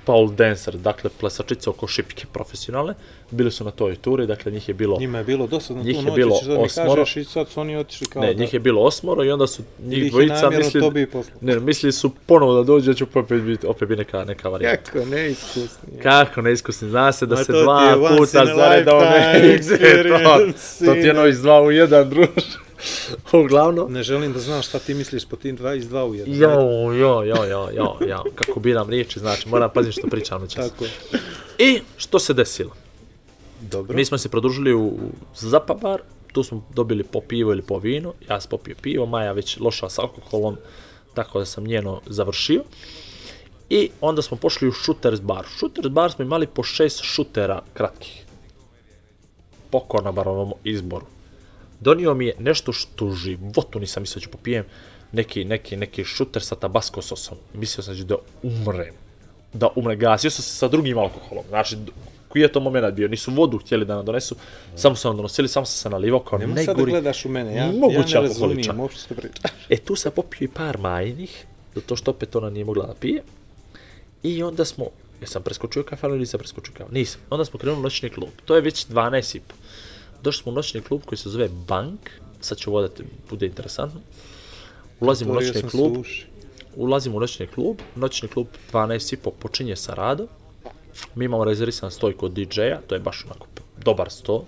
[0.06, 2.94] pole dancer, dakle plesačice oko šipke profesionalne,
[3.30, 6.02] bili su na toj turi, dakle njih je bilo Njima je bilo dosadno Njih tu
[6.02, 6.94] je noć, bilo ćeš da mi osmoro.
[6.94, 8.40] kažeš i sad su oni otišli kao ne, da...
[8.40, 11.08] njih je bilo osmoro i onda su ili njih ih je dvojica mislili, to bi
[11.40, 14.90] ne, mislili su ponovo da dođe, da će opet biti, opet biti neka, neka varijanta.
[14.90, 15.98] Kako neiskusni.
[16.02, 18.86] Kako neiskusni, zna se da Ma se dva puta lifetime
[19.42, 19.62] ne
[20.24, 22.26] to, to ti je ono iz dva u jedan, druž.
[23.42, 26.34] Uglavnom, Ne želim da znaš šta ti misliš po tim dva iz dva u jedan.
[26.34, 30.70] Jo, jo, jo, jo, jo, jo, kako biram riječi, znači moram paziti što pričam noćas.
[30.70, 30.90] Tako je.
[31.58, 32.70] I što se desilo?
[33.60, 33.96] Dobro.
[33.96, 34.98] Mi smo se produžili u
[35.34, 36.00] Zapa bar,
[36.32, 39.88] tu smo dobili po pivo ili po vinu, ja sam popio pivo, Maja već loša
[39.88, 40.56] s alkoholom,
[41.14, 42.62] tako da sam njeno završio.
[43.70, 45.46] I onda smo pošli u Shooters bar.
[45.56, 48.24] Shooters bar smo imali po šest šutera kratkih.
[49.70, 51.06] Poko na barovom izboru.
[51.80, 54.64] Donio mi je nešto što u životu nisam mislio da ću popijem,
[55.12, 57.38] neki, neki, neki šuter sa tabasco sosom.
[57.54, 58.94] Mislio sam da ću da umrem.
[59.52, 61.44] Da umrem, gasio sam se sa drugim alkoholom.
[61.48, 61.76] Znači,
[62.28, 63.08] koji je to moment bio?
[63.08, 64.36] Nisu vodu htjeli da nam donesu,
[64.76, 66.90] samo su nam donosili, samo sam se nalivao kao Nemoj sad da najgori.
[66.92, 69.50] gledaš u mene, ja, mogući ja ne razumijem uopšte što pričaš.
[69.68, 73.22] E tu sam popio i par majnih, zato što opet ona nije mogla da pije.
[74.22, 74.84] I onda smo,
[75.20, 76.94] jesam preskočio kafanu ili nisam preskočio kafanu?
[76.94, 77.20] Nisam.
[77.30, 78.28] Onda smo krenuli u noćni klub.
[78.44, 79.54] To je već 12 i po.
[80.26, 82.10] Došli smo u noćni klub koji se zove Bank.
[82.40, 84.00] Sad da te bude interesantno.
[85.00, 85.96] Ulazimo u noćni klub.
[85.96, 86.26] suši.
[86.76, 87.76] Ulazimo u noćni klub.
[87.96, 90.28] Noćni klub 12 i po počinje sa radom.
[91.14, 93.46] Mi imamo rezervisan stoj kod DJ-a, to je baš onako
[93.84, 94.34] dobar sto.
[94.36, 94.44] Uh,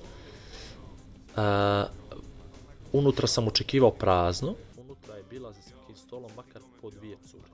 [2.92, 4.54] unutra sam očekivao prazno.
[4.76, 7.44] Unutra je bila za svakim stolom makar po dvije cure.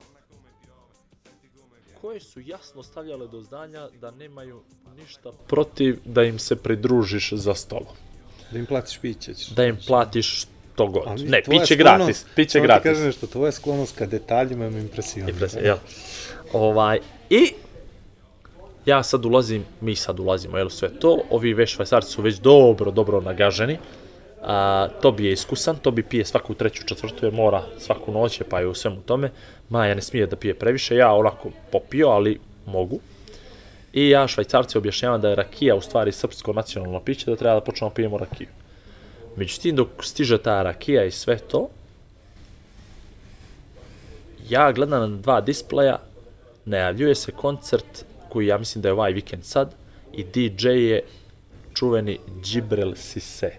[2.01, 4.61] Koje su jasno stavljale do znanja da nemaju
[4.97, 8.04] ništa protiv da im se pridružiš za stolom.
[8.51, 9.33] Da im platiš piće.
[9.33, 9.47] ćeš.
[9.47, 11.03] Da im platiš što god.
[11.07, 12.25] Ali Ne, piće gratis.
[12.35, 12.83] Piće samo ti gratis.
[12.83, 15.31] kažem nešto, tvoja sklonost ka detaljima me impresionira.
[15.31, 15.77] Impresija, jel?
[16.53, 17.53] Ovaj, i
[18.85, 22.91] ja sad ulazim, mi sad ulazimo, jel, sve to, ovi već švajcarci su već dobro,
[22.91, 23.77] dobro nagaženi,
[24.41, 28.41] a, to bi je iskusan, to bi pije svaku treću, četvrtu, jer mora svaku noć,
[28.49, 29.31] pa je u svemu tome,
[29.69, 32.99] Maja ne smije da pije previše, ja onako popio, ali mogu.
[33.95, 37.61] I ja švajcarci objašnjavam da je rakija u stvari srpsko nacionalno piće, da treba da
[37.61, 38.47] počnemo da pijemo rakiju.
[39.35, 41.69] Međutim, dok stiže ta rakija i sve to,
[44.49, 45.99] ja gledam na dva displeja,
[46.65, 49.75] najavljuje se koncert koji ja mislim da je ovaj vikend sad
[50.13, 51.03] i DJ je
[51.73, 53.51] čuveni Džibrel Sise.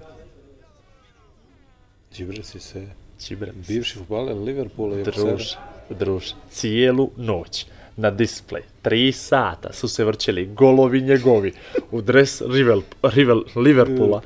[2.12, 2.86] Džibril si se,
[3.20, 5.54] Džibrel bivši futbaler Liverpoola i druž,
[5.90, 11.52] druž, cijelu noć na display, tri sata su se vrćeli golovi njegovi
[11.90, 14.22] u dres Rivel, Rivel, Liverpoola,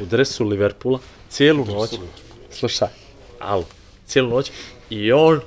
[0.00, 0.98] u dresu Liverpoola,
[1.28, 1.90] cijelu noć,
[2.50, 2.88] slušaj,
[3.40, 3.64] alo,
[4.06, 4.50] cijelu noć
[4.90, 5.40] i on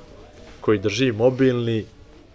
[0.60, 1.84] koji drži mobilni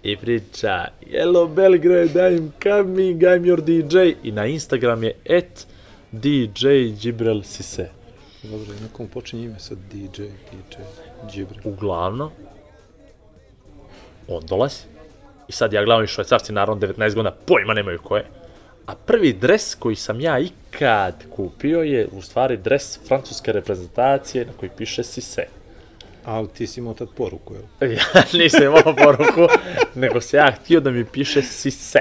[0.04, 5.68] i priča Hello Belgrade, I'm coming, I'm your DJ i na Instagram je at
[6.12, 6.68] DJ
[7.00, 7.90] Džibrel Sise.
[8.44, 10.78] Dobro, i nekom počinje ime sad DJ, DJ,
[11.32, 11.62] Džibril.
[11.64, 12.30] uglavnom,
[14.28, 14.95] on dolazi.
[15.48, 18.26] I sad ja gledam i švajcarci, naravno 19 godina, pojma nemaju ko je.
[18.86, 24.52] A prvi dres koji sam ja ikad kupio je u stvari dres francuske reprezentacije na
[24.60, 25.44] koji piše Sise.
[26.26, 27.92] Ali ti si imao tad poruku, jel?
[28.16, 29.48] Ja nisam imao poruku,
[29.96, 32.00] nego se ja htio da mi piše Sise.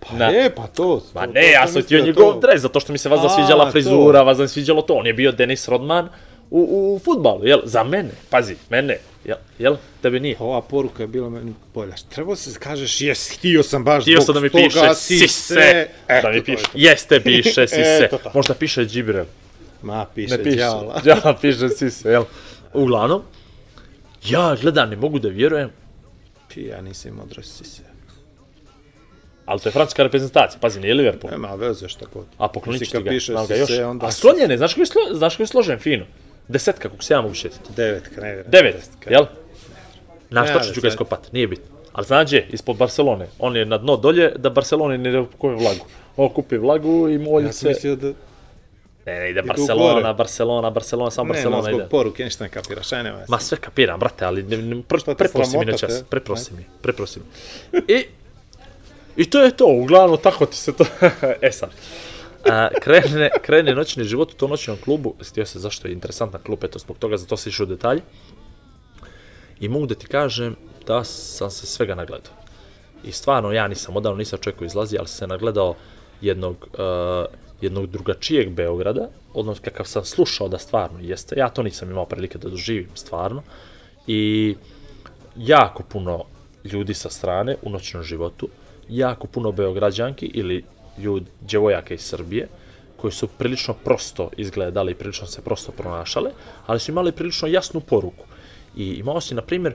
[0.00, 1.02] Pa Na- je, pa to.
[1.14, 2.40] To- ne, to ja sam htio njegov to.
[2.40, 3.70] dres, zato što mi se vas sviđala to.
[3.70, 4.94] frizura, vas sviđalo to.
[4.94, 6.08] On je bio Denis Rodman
[6.50, 7.60] u, u futbalu, jel?
[7.64, 9.36] Za mene, pazi, mene, jel?
[9.58, 9.76] jel?
[10.02, 10.36] Tebe nije.
[10.38, 11.94] Ova poruka je bila meni bolja.
[12.08, 15.28] Trebao se kažeš, jes, htio sam baš Htio zbog sam da mi toga, piše Sise.
[15.28, 17.66] Sise, Eto, da mi piše, jeste piše
[18.04, 18.38] Eto tako.
[18.38, 19.24] možda piše Džibril.
[19.82, 21.00] Ma, piše, Ne piše, đavola.
[21.04, 22.24] đavola piše Sise, jel?
[22.74, 23.22] Uglavnom,
[24.28, 25.70] ja gledam, ne mogu da vjerujem,
[26.54, 27.82] Pi, ja nisam imao dres Sise.
[29.44, 31.30] ali to je francuska reprezentacija, pazi, nije Liverpool.
[31.30, 32.24] Nema veze šta god.
[32.38, 33.70] A poklonit ću ti ga, piše ga još.
[33.70, 36.04] Onda A slonjen je, znaš je, slo, znaš kako je složen fino?
[36.48, 37.72] Десетка, колку сега могу шетите?
[37.76, 38.50] Деветка, не девет.
[38.50, 39.28] Девет, јел?
[40.30, 41.64] Наш ќе Чукајско пат, не е бит.
[41.96, 45.86] Али знаје, испод Барселоне, он е на дно доле, да Барселоне не купи влагу.
[46.16, 47.96] Он купи влагу и моли се...
[47.96, 48.14] Да...
[49.06, 51.82] Не, не, иде Барселона, Барселона, Барселона, само Барселона иде.
[51.82, 53.22] Не, поруки, ништо не капираш, ај нема.
[53.30, 57.82] Ма све капирам, брате, али не, не, препроси ми на час, препроси ми, препроси ми.
[57.88, 58.08] И,
[59.16, 61.12] и тоа е тоа, углавно тако ти се тоа.
[61.42, 61.70] е сад.
[62.50, 66.64] A, krene, krene noćni život u tom noćnom klubu, stio se zašto je interesantan klub,
[66.64, 68.02] eto zbog toga, zato se išao u detalje.
[69.60, 70.56] I mogu da ti kažem
[70.86, 72.32] da sam se svega nagledao.
[73.04, 75.74] I stvarno, ja nisam odavno, nisam čovjek koji izlazi, ali sam se nagledao
[76.20, 81.36] jednog, uh, jednog drugačijeg Beograda, odnosno kakav sam slušao da stvarno jeste.
[81.38, 83.42] Ja to nisam imao prilike da doživim stvarno.
[84.06, 84.54] I
[85.36, 86.24] jako puno
[86.64, 88.48] ljudi sa strane u noćnom životu,
[88.88, 90.64] jako puno beograđanki ili
[90.98, 92.48] ljudi, djevojaka iz Srbije,
[92.96, 96.30] koji su prilično prosto izgledali i prilično se prosto pronašale,
[96.66, 98.24] ali su imali prilično jasnu poruku.
[98.76, 99.74] I imao si, na primjer,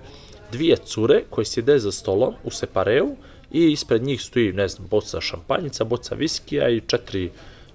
[0.52, 3.16] dvije cure koje sjede za stolom u separeu
[3.52, 7.30] i ispred njih stoji, ne znam, boca šampanjica, boca viskija i 4,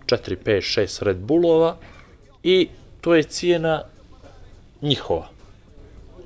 [0.06, 1.76] 4 5, 6 Red Bullova
[2.42, 2.68] i
[3.00, 3.82] to je cijena
[4.82, 5.28] njihova.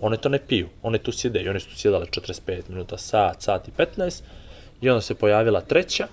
[0.00, 3.42] One to ne piju, one tu sjede i one su tu sjedale 45 minuta, sat,
[3.42, 4.22] sat i 15
[4.80, 6.08] i onda se pojavila treća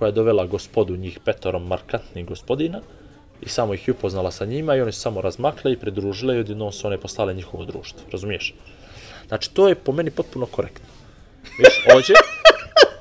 [0.00, 2.80] koja je dovela gospodu njih petorom markantnih gospodina
[3.42, 6.40] i samo ih je upoznala sa njima i oni su samo razmakle i pridružile i
[6.40, 8.54] odjednom su one postale njihovo društvo, razumiješ?
[9.28, 10.86] Znači, to je po meni potpuno korektno.
[11.58, 12.14] Viš, ođe,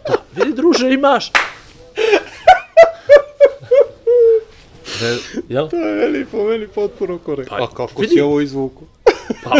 [0.07, 1.31] pa, vidi druže, imaš.
[5.01, 5.17] Ne,
[5.49, 5.69] jel?
[5.69, 7.57] To je meni, po meni potpuno korektno.
[7.57, 8.13] Pa, A kako vidi.
[8.13, 8.83] si ovo izvuku?
[9.43, 9.55] Pa,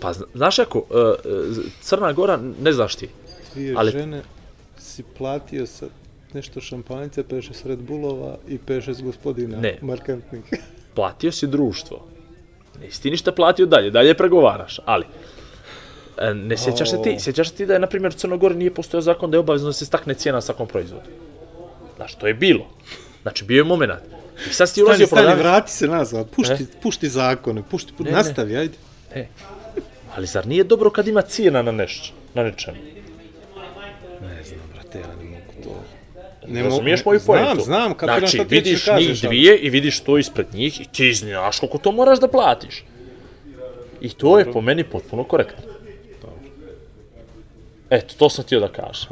[0.00, 3.08] pa zna- znaš ako, uh, uh, Crna Gora, ne znaš ti,
[3.54, 4.22] Dvije Ali- žene
[4.78, 5.86] si platio sa
[6.34, 9.78] nešto šampanice, 5-6 Red Bullova i 5-6 gospodina Ne.
[9.82, 10.44] markantnih.
[10.94, 12.06] platio si društvo.
[12.80, 15.04] Nisi ti ništa platio dalje, dalje pregovaraš, ali
[16.18, 18.54] e, ne sjećaš se ti, sjećaš se ti da je, na primjer, u Crnoj Gori
[18.54, 21.04] nije postojao zakon da je obavezno da se stakne cijena svakom proizvodu.
[21.96, 22.66] Znaš, to je bilo.
[23.22, 23.92] Znači, bio je moment.
[24.50, 26.80] I sad si ulazio Stani, stani, vrati se nazad, pušti, E?
[26.82, 28.04] pušti zakone, pušti, pu...
[28.04, 28.74] Ne, nastavi, ajde.
[29.14, 29.26] E,
[30.16, 32.76] ali zar nije dobro kad ima cijena na nešto, na nečemu?
[36.50, 37.64] Ne Razumiješ moju Znam, poentu?
[37.64, 40.46] znam, kapiram znači, šta ti vidiš da kažeš, njih ali- dvije i vidiš to ispred
[40.52, 42.84] njih i ti znaš koliko to moraš da platiš.
[44.00, 45.64] I to je po meni potpuno korektno.
[47.90, 49.08] Eto, to sam htio da kažem.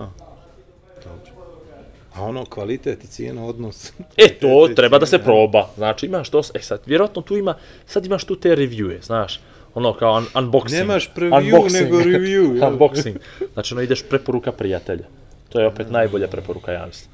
[2.14, 3.92] A ono, kvalitet i cijena, odnos.
[4.16, 5.24] E, to treba da se cijena.
[5.24, 5.68] proba.
[5.76, 7.54] Znači, imaš to, e sad, vjerojatno tu ima,
[7.86, 9.40] sad imaš tu te reviewe, znaš,
[9.74, 10.72] ono kao un, unboxing.
[10.72, 13.16] Nemaš preview, nego review, unboxing.
[13.52, 15.04] Znači, ono, ideš preporuka prijatelja.
[15.48, 17.10] To je opet najbolja preporuka, ja mislim.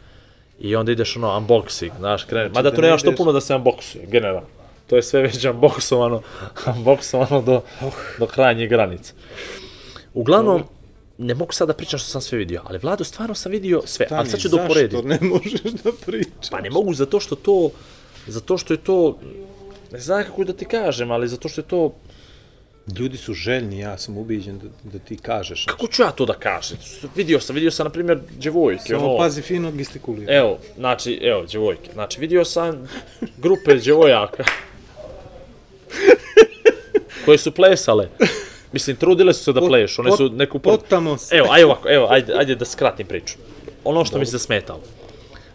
[0.63, 2.49] I onda ideš, ono, unboxing, znaš, krene.
[2.49, 4.49] Mada da tu ne nemaš to ideš- puno da se unboxuje, generalno.
[4.87, 6.21] To je sve već unboxovano,
[6.77, 7.63] unboxovano do,
[8.19, 9.13] do krajnjih granica.
[10.15, 10.63] Uglavnom,
[11.19, 14.07] ne mogu sad da pričam što sam sve vidio, ali Vlado, stvarno sam vidio sve,
[14.11, 15.03] ali sad ću da uporedim.
[15.03, 16.51] Zašto ne možeš da pričaš?
[16.51, 17.71] Pa ne mogu zato što to,
[18.27, 19.19] zato što je to,
[19.93, 21.93] ne znam kako da ti kažem, ali zato što je to,
[22.99, 25.65] Ljudi su željni, ja sam ubiđen da, da ti kažeš.
[25.65, 26.79] kako ću ja to da kažem?
[27.17, 30.35] Vidio sam, vidio sam, na primjer, djevojke, Samo ono, pazi fino gestikulira.
[30.35, 32.89] evo, znači, evo, djevojke, znači, vidio sam
[33.37, 34.45] grupe djevojaka
[37.25, 38.09] koje su plesale.
[38.73, 40.59] Mislim, trudile su se da Pot- pleš, one su neku...
[40.59, 41.37] por- potamo se.
[41.37, 43.35] Evo, ajde ovako, evo, ajde, ajde da skratim priču.
[43.85, 44.81] Ono što mi se smetalo.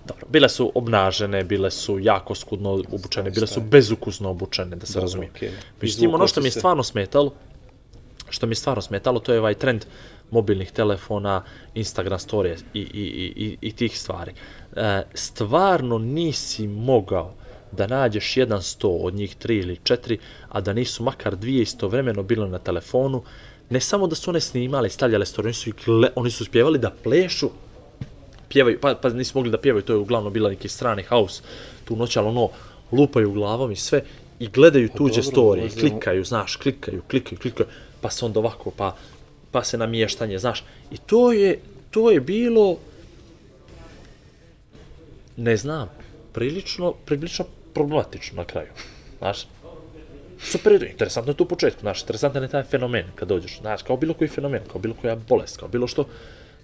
[0.07, 4.99] Dobro, bile su obnažene, bile su jako skudno obučene, bile su bezukusno obučene, da se
[4.99, 5.29] razumije.
[5.29, 5.51] okej.
[5.81, 7.33] Međutim, ono što mi je stvarno smetalo,
[8.29, 9.85] što mi je stvarno smetalo, to je ovaj trend
[10.31, 11.43] mobilnih telefona,
[11.73, 13.03] Instagram stories i, i,
[13.35, 14.33] i, i, tih stvari.
[14.75, 17.33] E, stvarno nisi mogao
[17.71, 20.17] da nađeš jedan sto od njih tri ili četiri,
[20.49, 23.23] a da nisu makar dvije istovremeno bile na telefonu,
[23.69, 25.71] ne samo da su one snimale i stavljale story, oni su,
[26.15, 27.49] oni su spjevali da plešu,
[28.49, 31.41] pjevaju, pa, pa nisu mogli da pjevaju, to je uglavnom bila neki strani house,
[31.85, 32.49] tu noć, ali ono,
[32.91, 34.01] lupaju glavom i sve,
[34.39, 37.67] i gledaju tuđe storije, klikaju, znaš, klikaju, klikaju, klikaju,
[38.01, 38.95] pa se onda ovako, pa,
[39.51, 40.63] pa se namještanje, znaš.
[40.91, 41.59] I to je,
[41.91, 42.77] to je bilo,
[45.37, 45.89] ne znam,
[46.33, 48.69] prilično, prilično problematično na kraju,
[49.19, 49.47] znaš.
[50.39, 53.97] Super, interesantno je to u početku, znaš, interesantan je taj fenomen kad dođeš, znaš, kao
[53.97, 56.05] bilo koji fenomen, kao bilo koja bolest, kao bilo što,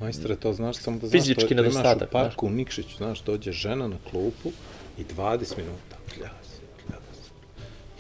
[0.03, 3.21] Majstore, to znaš samo da Fizički znaš, to, da imaš u parku u Nikšiću, znaš,
[3.21, 4.51] dođe žena na klupu
[4.97, 6.49] i 20 minuta kljas,
[6.85, 7.19] kljas.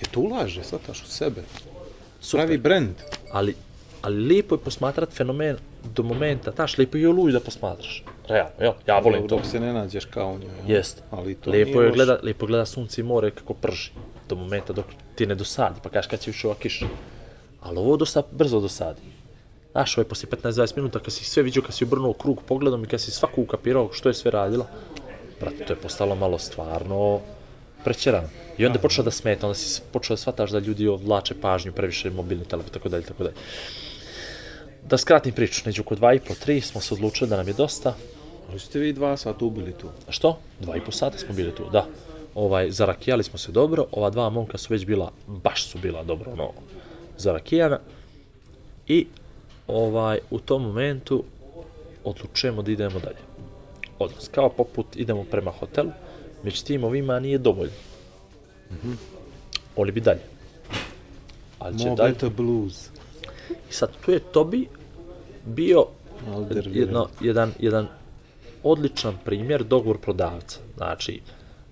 [0.01, 1.43] Je to ulaže, svataš u sebe.
[2.31, 2.95] Pravi brend.
[3.31, 3.55] ali,
[4.01, 5.57] ali lijepo je posmatrat fenomen
[5.95, 9.35] do momenta, znaš, lijepo je oluju da posmatraš, realno, jel, ja volim to.
[9.35, 10.51] Dok se ne nađeš kao njoj.
[10.57, 10.77] jel?
[10.77, 11.03] Jest.
[11.11, 13.91] Ali to lijepo je gleda, lijepo gleda sunce i more kako prži
[14.29, 14.85] do momenta dok
[15.15, 16.85] ti ne dosadi, pa kažeš kad će više ova kiša.
[17.61, 19.12] Ali ovo dosta brzo dosadi.
[19.73, 22.83] Znaš, ovo je poslije 15-20 minuta kad si sve vidio, kad si obrnuo krug pogledom
[22.83, 24.67] i kad si svaku ukapirao što je sve radila,
[25.39, 27.19] brate, to je postalo malo stvarno
[27.83, 28.27] prećerano.
[28.57, 31.71] I onda je počeo da smeta, onda si počeo da shvataš da ljudi odvlače pažnju,
[31.71, 33.35] previše mobilni telefon, tako dalje, tako dalje.
[34.83, 37.53] Da skratim priču, neđu oko 2 i po, 3 smo se odlučili da nam je
[37.53, 37.95] dosta,
[38.49, 39.87] Ali ste vi dva sata ubili tu.
[40.09, 40.37] Što?
[40.59, 41.85] Dva i po sata smo bili tu, da.
[42.35, 46.31] Ovaj, zarakijali smo se dobro, ova dva momka su već bila, baš su bila dobro,
[46.31, 46.51] ono,
[47.17, 47.79] zarakijana.
[48.87, 49.07] I,
[49.67, 51.23] ovaj, u tom momentu
[52.03, 53.21] odlučujemo da idemo dalje.
[53.99, 55.91] Odnos, kao poput idemo prema hotelu,
[56.43, 57.73] međutim ovima nije dovoljno.
[59.75, 60.21] Oni bi dalje.
[61.59, 62.13] Ali će dalje.
[62.13, 62.89] Beta Blues.
[63.69, 64.67] I sad tu je Tobi
[65.45, 65.85] bio
[66.31, 67.87] Alder jedno, jedan, jedan
[68.63, 70.59] odličan primjer dogovor prodavca.
[70.77, 71.21] Znači,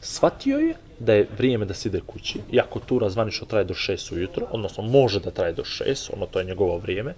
[0.02, 4.14] shvatio je da je vrijeme da se ide kući, iako tura zvanično traje do 6
[4.14, 7.14] ujutro, odnosno može da traje do 6, ono to je njegovo vrijeme,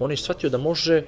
[0.00, 1.02] on je shvatio da može,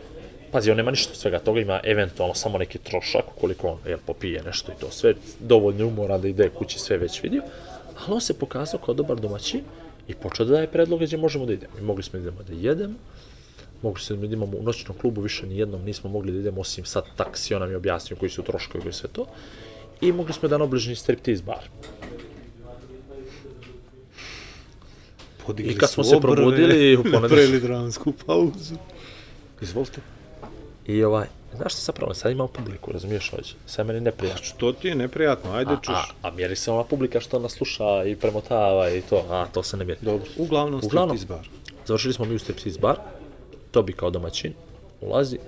[0.53, 3.99] pazi, on nema ništa od svega toga, ima eventualno samo neki trošak, koliko on jel,
[4.07, 7.42] popije nešto i to sve, dovoljno umora da ide kući, sve već vidio,
[7.99, 9.61] ali on se pokazao kao dobar domaćin
[10.09, 11.79] i počeo da daje predloge gdje možemo da idemo.
[11.79, 12.94] I mogli smo da idemo da jedemo,
[13.83, 16.85] mogli smo da idemo u noćnom klubu, više ni jednom nismo mogli da idemo, osim
[16.85, 19.27] sad taksi, on nam je objasnio koji su troškovi, koji sve to.
[20.01, 21.64] I mogli smo jedan obližni striptease bar.
[25.47, 28.75] Podigli I kad smo se obrve, probudili u ponedeljak- Napravili dramsku pauzu.
[29.61, 30.01] Izvolite.
[30.87, 34.45] I ovaj, znaš što sad problem, sad imamo publiku, razumiješ ovdje, sad meni neprijatno.
[34.45, 35.95] Što ti je neprijatno, ajde A, čuš.
[35.95, 39.63] a, a mjeri se ona publika što nas sluša i premotava i to, a to
[39.63, 40.01] se ne mjeri.
[40.03, 41.19] Dobro, uglavnom Uglavnom.
[41.19, 41.49] striptease bar.
[41.87, 42.97] Završili smo mi u striptease bar,
[43.71, 44.53] Tobi kao domaćin,
[45.01, 45.39] ulazi,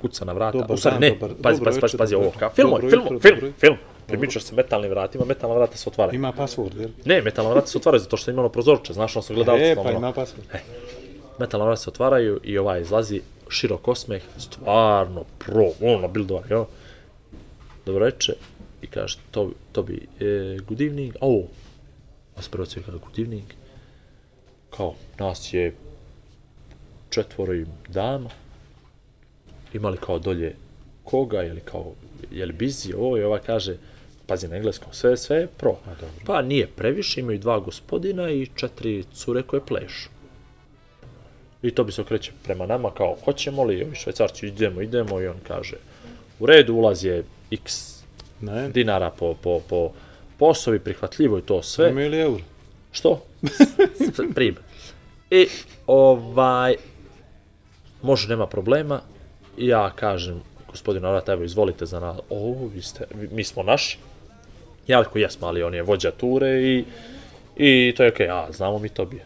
[0.00, 2.90] kuca na vrata, Dobar u stvari ne, pazi, pazi, pazi, pazi, ovo, kao film, Dobro
[2.90, 3.76] film, film, film,
[4.12, 6.16] primičaš se metalnim vratima, metalna vrata se otvaraju.
[6.16, 6.90] Ima password, jel?
[7.04, 9.64] Ne, metalna vrata se otvaraju zato što je imalo prozorče, znaš, ono su gledalci.
[9.64, 10.58] E, ono, pa ima password.
[11.38, 16.66] metalna vrata se otvaraju i ovaj izlazi širok osmeh, stvarno pro, ono, bildovan, jo.
[17.86, 18.34] Dobro reče
[18.82, 21.44] i kaže, to, to bi, e, good evening, oh,
[22.36, 23.44] a se prvo kaže, good evening,
[24.70, 25.74] kao, nas je
[27.10, 28.30] četvoro i dama,
[29.72, 30.56] imali kao dolje
[31.04, 31.92] koga, ili kao,
[32.30, 33.76] je li busy, ovo i ova kaže,
[34.26, 35.76] pazi na engleskom, sve, sve je pro.
[36.26, 40.08] Pa nije previše, imaju dva gospodina i četiri cure koje plešu.
[41.62, 45.26] I to bi se okreće prema nama kao, hoćemo li, ovi švajcarci, idemo, idemo, i
[45.26, 45.76] on kaže,
[46.38, 47.92] u redu, ulaz je x
[48.42, 49.92] Ne, dinara po, po, po,
[50.38, 51.90] po osobi, prihvatljivo i to sve.
[51.90, 52.42] ima ili euro?
[52.92, 53.24] Što?
[54.34, 54.56] Prim.
[55.30, 55.48] I
[55.86, 56.74] ovaj,
[58.02, 59.00] može, nema problema.
[59.58, 62.18] Ja kažem, gospodinu Arata, evo, izvolite za nas.
[62.30, 63.98] O, vi ste, mi smo naši.
[64.88, 66.84] Rekao, jesmo, ali on je vođa ture i,
[67.56, 69.24] i to je okej, a, znamo mi to bije.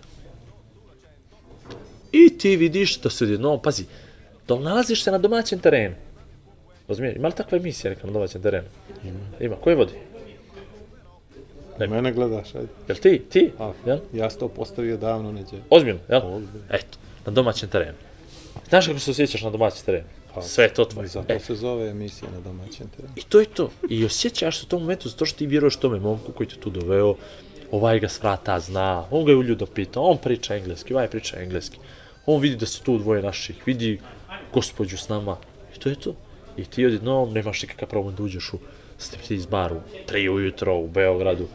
[2.13, 3.85] I ti vidiš da se odjednom, pazi,
[4.49, 5.95] da nalaziš se na domaćem terenu.
[6.89, 8.69] Razumiješ, ima li takva emisija neka na domaćem terenu?
[9.05, 9.19] Ima.
[9.41, 9.93] Ima, ko je vodi?
[11.79, 11.87] Ne.
[11.87, 12.69] Mene gledaš, ajde.
[12.89, 13.23] Jel ti?
[13.31, 13.53] Ti?
[13.59, 13.99] A, Jel?
[14.13, 15.57] ja sam to postavio davno neđe.
[15.71, 16.21] Ozbiljno, jel?
[16.25, 16.67] Ozbiljno.
[16.71, 17.99] Eto, na domaćem terenu.
[18.69, 20.07] Znaš kako se osjećaš na domaćem terenu?
[20.43, 21.09] Sve je to tvoje.
[21.09, 23.13] Zato E, se zove emisija na domaćem terenu.
[23.17, 23.71] I to je to.
[23.89, 26.71] I osjećaš se u tom momentu zato što ti vjeruješ tome momku koji te tu
[26.71, 27.15] doveo,
[27.71, 31.79] ovaj ga svrata zna, on ga je uljudo pita, on priča engleski, ovaj priča engleski.
[32.27, 34.01] On vidi da su tu dvoje naših, vidi
[34.53, 35.37] gospođu s nama.
[35.77, 36.15] I to je to.
[36.57, 38.59] I ti odjednom nemaš nikakav problem da uđeš u
[38.99, 41.49] striptease bar u 3 ujutro u Beogradu.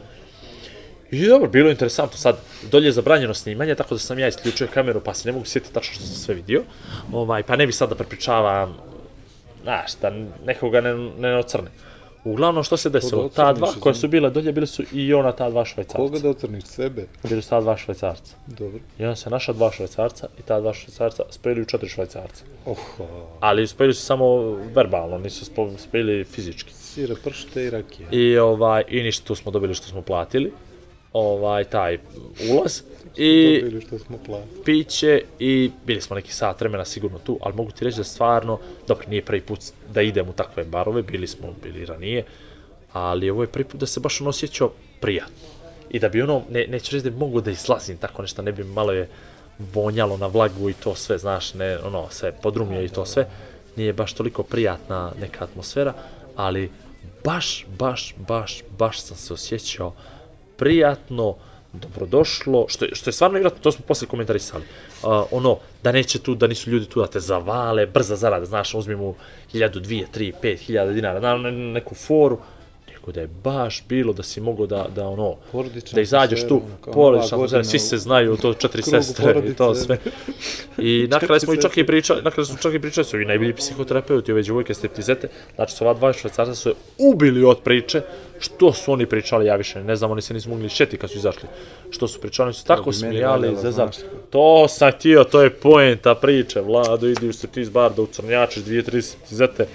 [1.12, 2.18] I dobro, bilo je interesantno.
[2.18, 2.38] Sad,
[2.72, 5.74] dolje je zabranjeno snimanje, tako da sam ja isključio kameru, pa se ne mogu sjetiti
[5.74, 6.64] tačno što sam sve vidio.
[7.14, 8.78] Ovaj, pa ne bi sad da prepričavam,
[9.64, 10.12] znaš, da
[10.46, 11.70] nekoga ne, ne ocrne.
[12.24, 13.30] Uglavnom, što se desilo?
[13.30, 15.98] Ta dva koja su bila dolje, bili su i ona ta dva švajcarca.
[15.98, 17.08] Koga da ocrniš sebe?
[17.24, 18.36] Bili su ta dva švajcarca.
[18.48, 18.80] Dobro.
[19.00, 22.44] I onda se naša dva švajcarca i ta dva švajcarca spojili u četiri švajcarca.
[22.66, 23.08] Oho,
[23.40, 24.42] Ali spojili su samo
[24.76, 26.74] verbalno, nisu spo- spojili fizički.
[26.74, 28.08] sire pršte i rakije.
[28.12, 30.52] I ovaj i ništa tu smo dobili što smo platili.
[31.14, 31.98] Ovaj taj
[32.50, 32.82] ulaz
[33.16, 34.64] i Dobili što smo platili.
[34.66, 38.60] piće i bili smo neki sat vremena sigurno tu, ali mogu ti reći da stvarno,
[38.88, 39.60] dobro, nije prvi put
[39.94, 42.26] da idem u takve barove, bili smo bili ranije,
[42.94, 45.48] ali ovo je prvi put da se baš ono osjećao prijatno.
[45.90, 48.52] I da bi ono, ne, neću reći da bi mogu da izlazim tako nešto, ne
[48.52, 49.10] bi malo je
[49.74, 53.28] vonjalo na vlagu i to sve, znaš, ne, ono, sve podrumio i to sve,
[53.76, 55.94] nije baš toliko prijatna neka atmosfera,
[56.36, 56.72] ali
[57.24, 59.94] baš, baš, baš, baš sam se osjećao
[60.62, 61.36] prijatno,
[61.74, 66.20] dobrodošlo, što je, što je stvarno vjerojatno, to smo posle komentarisali, uh, ono, da neće
[66.20, 69.16] tu, da nisu ljudi tu da te zavale, brza zarada, znaš, uzmi mu
[69.52, 72.38] hiljadu, dvije, tri, pet hiljada dinara, na na- neku foru,
[73.02, 76.62] nego da je baš bilo da si mogao da, da ono, Porodična da izađeš tu,
[77.38, 79.86] godina svi se znaju, to četiri sestre i to porodice.
[79.86, 79.98] sve.
[80.78, 83.22] I na kraju smo i čak i pričali, na kraju smo čak i pričali, su
[83.22, 88.02] i najbolji psihoterapeuti, ove djevojke striptizete, znači su ova dva švajcarca su ubili od priče,
[88.40, 91.18] što su oni pričali, ja više ne znam, oni se nisu mogli šeti kad su
[91.18, 91.50] izašli,
[91.90, 93.96] što su pričali, oni su tako meni smijali, znaš.
[94.30, 98.84] to sam htio, to je poenta priče, Vlado, idi u striptiz bar da ucrnjačiš dvije,
[98.84, 99.68] tri striptizete,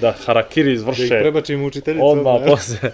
[0.00, 2.06] da harakiri Da ih izvrše, prebačim učiteljicu.
[2.06, 2.92] odmah poslije,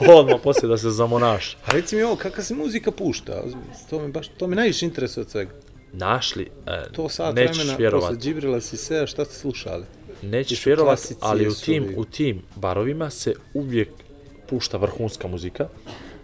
[0.00, 1.56] odmah poslije da se zamonaš.
[1.66, 3.42] A reci mi ovo, kakva se muzika pušta?
[3.90, 5.50] To me baš, to me najviše interesuje od svega.
[5.92, 8.08] Našli, e, To sat nećeš vremena, vjerovat.
[8.08, 9.84] posle Džibrila si se, šta ste slušali?
[10.22, 13.88] Nećeš vjerovat, ali u tim, u tim barovima se uvijek
[14.48, 15.68] pušta vrhunska muzika.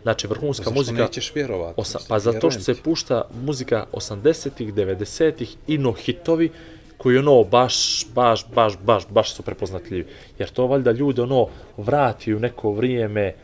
[0.02, 1.02] Znači, vrhunska Zašto muzika...
[1.02, 1.74] nećeš vjerovat?
[1.78, 6.50] Osa, pa zato što se pušta muzika 80-ih, 90-ih i no hitovi
[7.02, 10.06] koji ono baš, baš, baš, baš, baš su prepoznatljivi.
[10.38, 13.34] Jer to valjda ljude ono vrati u neko vrijeme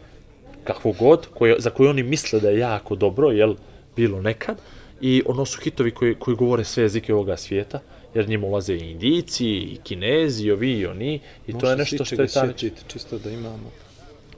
[0.64, 3.54] kakvo god, koje, za koje oni misle da je jako dobro, jel,
[3.96, 4.60] bilo nekad,
[5.00, 7.80] i ono su hitovi koji, koji govore sve jezike ovoga svijeta,
[8.14, 12.04] jer njima ulaze i indijci, i kinezi, i ovi, i oni, i to je nešto
[12.04, 12.46] što je ta...
[12.46, 13.70] sjetiti, čisto da imamo.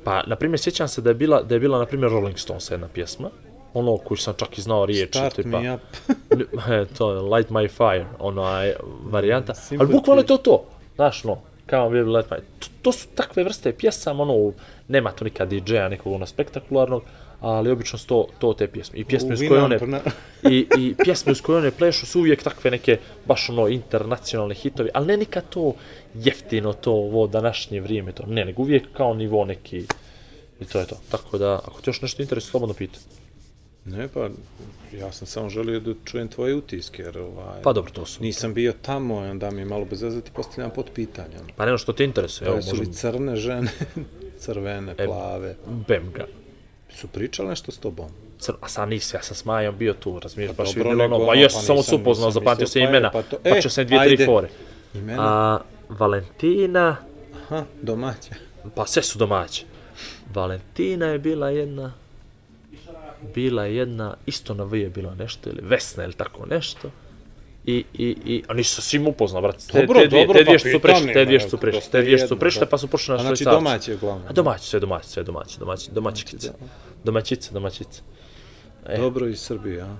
[0.05, 2.71] Pa, na primjer, sjećam se da je bila, da je bila, na primjer, Rolling Stones
[2.71, 3.31] jedna pjesma,
[3.75, 5.81] ono koju sam čak i znao riječi, Start tipa, me up.
[6.99, 9.93] to je Light My Fire, ona je varijanta, ali Sympathy.
[9.93, 10.64] bukvalno je to to,
[10.95, 14.53] znaš, no, kao bi Light My, to, to su takve vrste pjesama, ono,
[14.89, 17.03] nema tu nikad DJ-a nekog ono spektakularnog,
[17.41, 18.99] ali obično su to, to te pjesme.
[18.99, 19.79] I pjesme uz koje one,
[20.51, 24.91] i, i pjesme uz koje one plešu su uvijek takve neke baš ono internacionalne hitovi,
[24.95, 25.75] ali ne nikad to
[26.14, 29.85] jeftino, to ovo današnje vrijeme, to ne, nego uvijek kao nivo neki,
[30.61, 30.97] i to je to.
[31.11, 32.99] Tako da, ako te još nešto interesuje, slobodno pita.
[33.85, 34.29] Ne, pa
[34.95, 38.22] ja sam samo želio da čujem tvoje utiske, jer ovaj, Pa dobro, to su.
[38.22, 41.37] nisam bio tamo, onda mi je malo bez veze ti postavljam pod pitanje.
[41.37, 41.49] Ono.
[41.57, 43.70] Pa nema što te interesuje, evo, Evo, su li možemo, crne žene,
[44.39, 45.57] crvene, E, plave,
[45.89, 46.26] bem ga.
[46.91, 48.09] su pričali nešto s tobom?
[48.39, 51.05] Cr, a sad nisi, ja sam s Majom bio tu, razumiješ, Pa baš dobro, vidjelo
[51.07, 53.49] ono, pa jes pa samo se upoznao, zapamtio se pa je, imena, pa to- pa
[53.49, 54.24] e, ću se dvije, tri ajde.
[54.26, 54.49] fore.
[54.95, 55.22] Imena?
[55.22, 55.61] A,
[55.91, 56.97] Valentina,
[57.43, 58.35] Aha, domaća.
[58.74, 59.64] pa sve su domaće.
[60.29, 61.93] Valentina je bila jedna,
[63.35, 66.91] bila je jedna, isto na V je bila nešto, ili Vesna ili tako nešto.
[67.66, 69.59] I, i, i, a nisu se svim upoznao, brate.
[69.73, 71.59] Te, Dobro, te dvije, dobro, te dvije pa što su prišle, te dvije što su
[71.73, 72.66] dosta te dvije što su prišle, da.
[72.66, 74.27] pa su pošle na A znači domaće uglavnom.
[74.29, 76.53] A domaće, sve domaće, sve domaće, domaće, domaćice,
[77.05, 78.01] domaćice, domaćice.
[78.87, 78.99] E.
[78.99, 79.97] Dobro iz Srbije, a?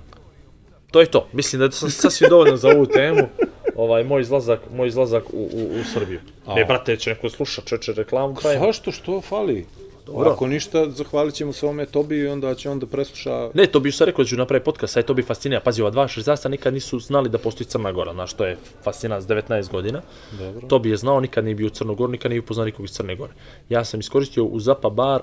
[0.91, 1.27] To je to.
[1.33, 3.27] Mislim da to sasvim dovoljno za ovu temu.
[3.75, 6.19] Ovaj moj izlazak, moj izlazak u, u, u Srbiju.
[6.45, 6.55] A.
[6.55, 8.65] Ne, brate, će neko sluša, čeče reklamu pravimo.
[8.65, 9.65] Zašto, što fali?
[10.11, 10.29] Dobro.
[10.29, 13.49] Ako ništa, zahvalit ćemo se ovome Tobi i onda će onda presluša...
[13.53, 15.61] Ne, to bi se rekao da ću napraviti podcast, aj to bi fascinira.
[15.61, 19.23] Pazi, ova dva švizarca nikad nisu znali da postoji Crna Gora, znaš, to je fascinant
[19.23, 20.01] s 19 godina.
[20.39, 20.67] Dobro.
[20.67, 23.15] To bi je znao, nikad nije bio u Crnogoru, nikad nije upoznao nikog iz Crne
[23.15, 23.33] Gore.
[23.69, 25.21] Ja sam iskoristio u Zapa bar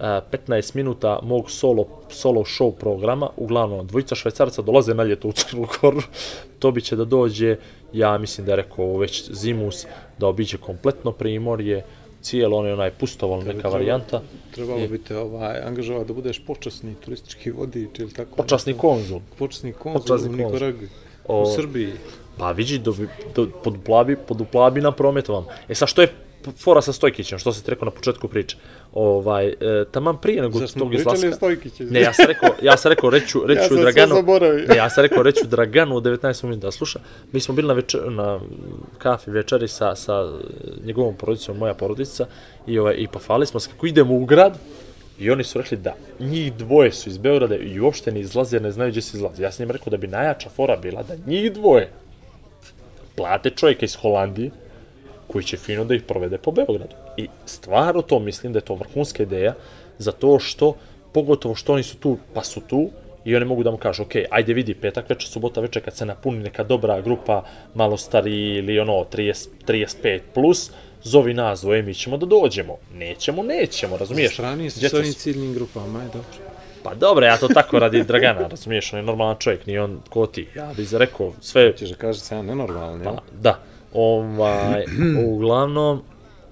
[0.00, 5.32] a, 15 minuta mog solo, solo show programa, uglavnom dvojica švajcarca dolaze na ljeto u
[5.32, 6.00] Crnu Goru,
[6.58, 7.56] Tobi će da dođe,
[7.92, 9.86] ja mislim da je rekao već zimus,
[10.18, 11.84] da obiđe kompletno primorje,
[12.24, 17.50] cijelo onaj onaj pustoval neka varijanta, Trebalo bi te ovaj, angažovati da budeš počasni turistički
[17.50, 18.36] vodič ili tako.
[18.36, 18.80] počasni nešto.
[18.80, 19.20] konzul.
[19.38, 20.44] Počasni konzul Počasni u konzul.
[20.46, 20.88] Nikoragvi.
[21.28, 21.92] O- U Srbiji.
[22.38, 22.94] Pa vidi, do,
[23.34, 25.44] do, podupla bi, podupla bi na prometovam.
[25.68, 26.08] E sad, što je
[26.52, 28.56] fora sa Stojkićem, što se rekao na početku priče?
[28.92, 29.54] Ovaj, e,
[29.90, 31.32] taman prije nego Zar smo tog izlaska...
[31.32, 31.84] Stojkiću?
[31.84, 34.14] Ne, ja sam rekao, ja sam rekao, reću, reću Ja Draganu...
[34.68, 37.00] Ne, ja sam rekao, reću Draganu u 19 minuta, sluša,
[37.32, 38.40] mi smo bili na, večer, na
[38.98, 40.32] kafi večeri sa, sa
[40.84, 42.26] njegovom porodicom, moja porodica,
[42.66, 44.58] i, ovaj, i pofali smo se kako idemo u grad,
[45.18, 48.70] I oni su rekli da njih dvoje su iz Beograda i uopšte ne izlaze, ne
[48.70, 49.42] znaju gdje se izlazi.
[49.42, 51.90] Ja sam im rekao da bi najjača fora bila da njih dvoje
[53.16, 54.50] plate čovjeka iz Holandije
[55.34, 56.94] koji će fino da ih provede po Beogradu.
[57.16, 59.54] I stvarno to mislim da je to vrhunska ideja,
[59.98, 60.76] zato što,
[61.12, 62.90] pogotovo što oni su tu, pa su tu,
[63.24, 66.06] i oni mogu da mu kažu, ok, ajde vidi, petak večer, subota večer, kad se
[66.06, 67.42] napuni neka dobra grupa,
[67.74, 70.70] malo stariji ili ono, 30, 35 plus,
[71.02, 72.76] zovi nas dvoje, mi ćemo da dođemo.
[72.94, 74.32] Nećemo, nećemo, razumiješ?
[74.32, 76.54] Strani Djeca s ovim ciljnim grupama, aj dobro.
[76.82, 80.26] Pa dobro, ja to tako radi Dragana, razumiješ, on je normalan čovjek, nije on ko
[80.26, 80.48] ti.
[80.56, 83.14] Ja bi rekao sve, Ćeš da kažeš sam nenormalni, jel?
[83.14, 83.73] pa, da.
[83.94, 84.84] Ovaj,
[85.26, 86.02] uglavnom,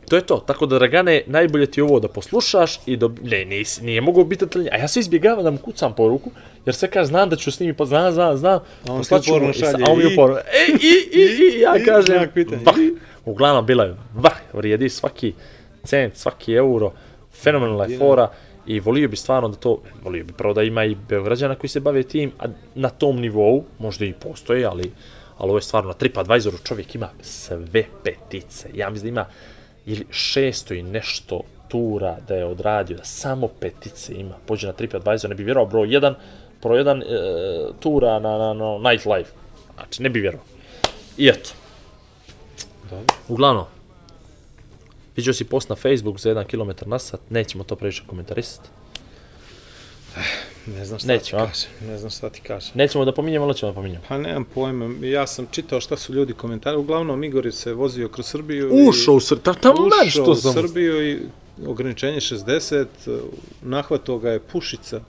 [0.09, 0.37] to je to.
[0.47, 3.09] Tako da, Dragane, najbolje ti je ovo da poslušaš i da...
[3.23, 4.69] Ne, nis, nije mogu biti detalje.
[4.73, 6.31] A ja sve izbjegavam da mu kucam poruku,
[6.67, 8.61] jer sve kaže, znam da ću s njimi, pa znam, znam, znam.
[8.89, 11.85] A on ti uporno šalje A on mi uporno, e, i, i, i, ja i,
[11.85, 12.31] kažem,
[12.65, 12.75] bah.
[13.25, 15.33] Uglavnom, bila je, bah, vrijedi svaki
[15.85, 16.93] cent, svaki euro,
[17.43, 18.31] fenomenalna je fora
[18.67, 21.81] i volio bi stvarno da to, volio bi prvo da ima i Beograđana koji se
[21.81, 24.93] bave tim, a na tom nivou, možda i postoje, ali,
[25.43, 28.69] ali ovo je stvarno na TripAdvisoru čovjek ima sve petice.
[28.75, 29.31] Ja mislim da ima
[29.87, 34.35] ili 600 i nešto tura da je odradio, da samo petice ima.
[34.47, 36.15] Pođe na TripAdvisor, ne bi vjerovao broj 1,
[36.63, 39.31] broj 1 e, tura na, na, na nightlife.
[39.75, 40.47] Znači, ne bi vjerovao.
[41.17, 41.51] I eto.
[42.91, 43.15] Dobro.
[43.29, 43.65] Uglavnom,
[45.17, 48.69] vidio si post na Facebook za 1 km na sat, nećemo to previše komentarisati.
[50.67, 51.47] Ne znam šta Neću, a?
[51.47, 52.73] ti kažem, ne znam šta ti kažem.
[52.75, 54.05] Nećemo da pominjemo, ali ćemo da pominjemo.
[54.09, 58.27] Pa nemam pojma, ja sam čitao šta su ljudi komentari, uglavnom Igor se vozio kroz
[58.27, 58.71] Srbiju.
[58.89, 60.53] Ušao u Srbiju, tam, tam ušao što u sam...
[60.53, 61.19] Srbiju i
[61.67, 62.87] ograničenje 60,
[63.63, 65.01] nahvatao ga je Pušica,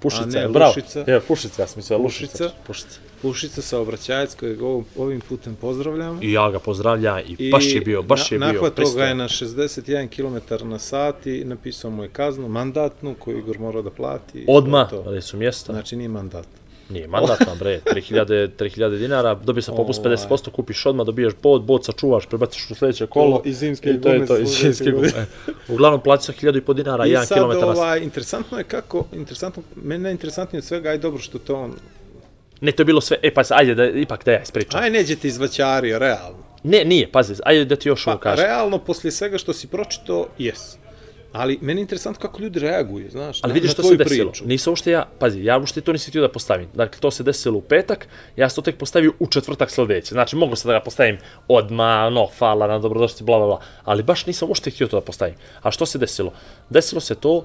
[0.00, 0.72] Pušica, ne bravo.
[0.76, 1.04] Lušica.
[1.06, 2.44] Je, Pušica, ja sam mislio Lušica.
[2.44, 2.50] Pušica.
[2.66, 3.00] Pušica.
[3.22, 4.58] Pušica sa obraćajac kojeg
[4.96, 6.18] ovim, putem pozdravljam.
[6.22, 9.28] I ja ga pozdravljam i, baš je bio, baš je bio Nahvatao ga je na
[9.28, 14.38] 61 km na sat i napisao mu je kaznu, mandatnu, koju Igor morao da plati.
[14.38, 15.72] i Odma, ali su mjesta.
[15.72, 16.46] Znači nije mandat.
[16.90, 20.16] Nije mandatno, bre, 3000, 3000 dinara, dobio sam popust Ovaj.
[20.16, 23.42] 50%, kupiš odmah, dobijaš bod, bod sačuvaš, prebaciš u sljedeće kolo.
[23.44, 25.08] i zimske i to je to, i zimske gume.
[25.08, 25.24] E,
[25.68, 27.76] Uglavnom, sam 1000 i po dinara, I 1 sad km na sat.
[27.76, 31.72] ovaj, interesantno je kako, interesantno, meni najinteresantnije od svega, aj dobro što to on,
[32.60, 34.82] Ne, to je bilo sve, e pa ajde, da, ipak da ja ispričam.
[34.82, 36.38] aj neđete izvaćario, realno.
[36.62, 38.44] Ne, nije, pazi, ajde da ti još ovo Pa, kažem.
[38.44, 40.76] realno, poslije svega što si pročito, jes.
[41.32, 44.30] Ali meni je interesantno kako ljudi reaguju, znaš, Ali vidiš što se desilo.
[44.30, 44.46] priču.
[44.46, 46.68] Nisam uopšte ja, pazi, ja uopšte to nisam htio da postavim.
[46.74, 50.14] Dakle, to se desilo u petak, ja sam to tek postavio u četvrtak sledeće.
[50.14, 51.18] Znači, mogu se da ga postavim
[51.48, 53.60] odma, no, hvala na dobrodošli, bla, bla, bla.
[53.84, 55.34] Ali baš nisam uopšte htio to da postavim.
[55.62, 56.32] A što se desilo?
[56.70, 57.44] Desilo se to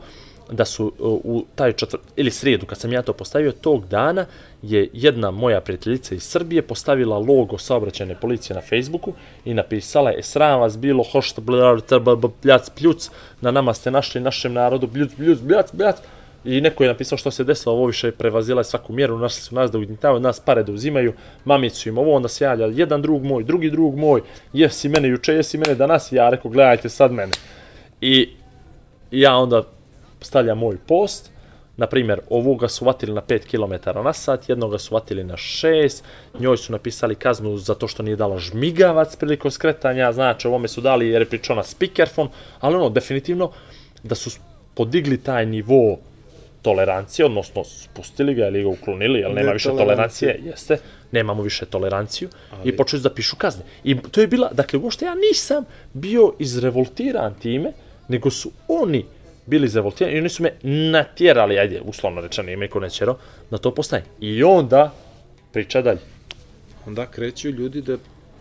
[0.52, 4.26] da su uh, u taj četvrt, ili srijedu, kad sam ja to postavio, tog dana
[4.62, 9.14] je jedna moja prijateljica iz Srbije postavila logo saobraćajne policije na Facebooku
[9.46, 11.42] i napisala je sram vas bilo, hošte,
[12.42, 13.10] bljac, pljuc,
[13.42, 15.96] na nama ste našli našem narodu, bljuc, bljuc, bljac, bljac.
[16.46, 19.56] I neko je napisao što se desilo, ovo više prevazila je svaku mjeru, našli su
[19.56, 21.14] nas da ugnjetavaju, nas pare da uzimaju,
[21.46, 24.22] mamicu im ovo, onda se javlja jedan drug moj, drugi drug moj,
[24.54, 27.32] jesi mene juče, jesi mene danas, ja rekao, gledajte sad mene.
[28.02, 28.30] I
[29.12, 29.64] ja onda
[30.24, 31.34] stavljam moj post,
[31.78, 36.04] na primjer, ovoga su vatili na 5 km na sat, jednoga su vatili na 6,
[36.40, 41.10] njoj su napisali kaznu zato što nije dala žmigavac prilikom skretanja, znači ovome su dali
[41.10, 43.52] jer je pričao na speakerfon, ali ono, definitivno,
[44.04, 44.30] da su
[44.74, 45.98] podigli taj nivo
[46.62, 50.34] tolerancije, odnosno spustili ga ili ga uklonili, jer nema više Netolerancije.
[50.34, 50.78] tolerancije, jeste,
[51.12, 52.70] nemamo više toleranciju Ali...
[52.70, 53.64] i počeli da pišu kazne.
[53.84, 57.74] I to je bila, dakle, uopšte ja nisam bio izrevoltiran time,
[58.08, 59.06] nego su oni
[59.46, 63.18] bili izrevoltirani i oni su me natjerali, ajde, uslovno rečeno, ima iko nećero,
[63.52, 64.06] da to postavim.
[64.20, 64.94] I onda,
[65.52, 66.00] priča dalje.
[66.88, 67.98] Onda kreću ljudi da,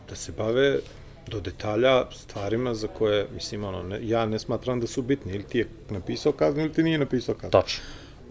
[0.08, 0.78] da se bave
[1.26, 5.42] do detalja stvarima za koje, mislim, ono, ne, ja ne smatram da su bitni, ili
[5.42, 7.50] ti je napisao kaznu, ili ti nije napisao kaznu.
[7.50, 7.84] Tačno.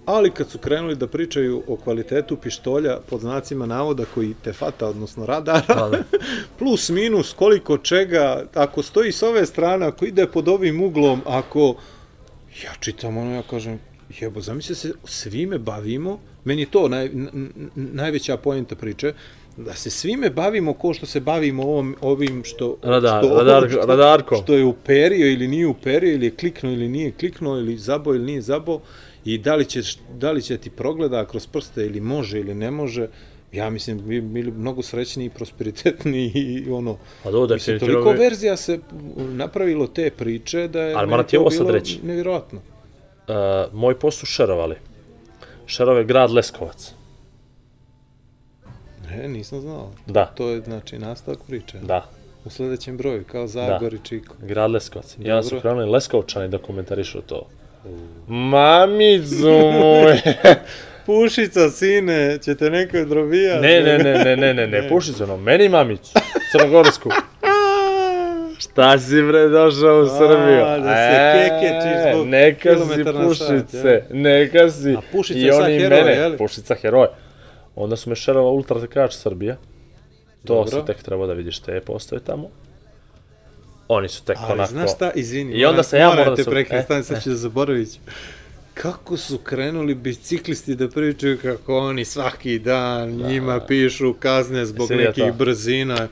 [0.05, 4.87] Ali kad su krenuli da pričaju o kvalitetu pištolja pod znacima navoda koji te fata,
[4.87, 6.03] odnosno radara, Da, da.
[6.59, 11.75] plus minus koliko čega, ako stoji s ove strane, ako ide pod ovim uglom, ako...
[12.63, 13.79] Ja čitam ono, ja kažem,
[14.19, 17.09] jebo, zamisli se, svime bavimo, meni je to naj,
[17.75, 19.13] najveća pojenta priče,
[19.57, 22.77] da se svime bavimo ko što se bavimo ovom, ovim što...
[22.83, 24.35] Radar, što, radar, radarko.
[24.35, 28.25] Što je uperio ili nije uperio, ili je kliknuo ili nije kliknuo, ili zabo ili
[28.25, 28.79] nije zabo,
[29.25, 29.81] i da li, će,
[30.13, 33.07] da li će ti progleda kroz prste ili može ili ne može,
[33.53, 38.11] ja mislim bi bili mnogo srećniji i prosperitetni i ono Pa do, mislim definitivno toliko
[38.13, 38.79] bi- verzija se
[39.17, 41.99] napravilo te priče da je Ali moram ti ovo sad reći.
[42.03, 42.59] nevjerojatno
[43.21, 43.35] Uh,
[43.73, 44.75] moj post šerovali.
[45.65, 46.93] Šerov je grad Leskovac.
[49.09, 52.05] ne nisam znao Da, to je znači nastavak priče da,
[52.45, 55.15] u sledećem broju kao Zagor i Čiko grad Leskovac.
[55.15, 55.61] I onda su Dobro.
[55.61, 57.47] krenuli Leskovčani da komentarišu to.
[58.27, 60.21] Mamicu moj!
[61.11, 65.69] Pušica sine ćete neko drobijati Ne, ne, ne, ne, ne, ne, ne, pušicu, no, meni
[65.69, 66.11] mamicu,
[66.51, 67.09] crnogorsku.
[68.63, 70.63] Šta si bre došao u Srbiju?
[70.65, 74.93] A, da se kekečiš zbog neka si na sat, pušice, neka si.
[74.93, 76.37] A Pušica I oni heroj, mene, je li?
[76.37, 77.07] Pušica heroj.
[77.75, 79.55] Onda su me šerova ultra trkač Srbija.
[80.45, 80.71] To Dobro.
[80.71, 82.49] se tek treba da vidiš te postoje tamo.
[83.87, 84.71] Oni su tek ali onako...
[84.71, 87.23] znaš šta izvini I onda se ja moram da te se- prekinem e, stani sad
[87.23, 87.99] ću da zaboravit ću.
[88.73, 94.93] Kako su krenuli biciklisti da pričaju kako oni svaki dan njima pišu kazne zbog Jesi
[94.93, 95.33] vidio nekih to?
[95.33, 96.07] brzina.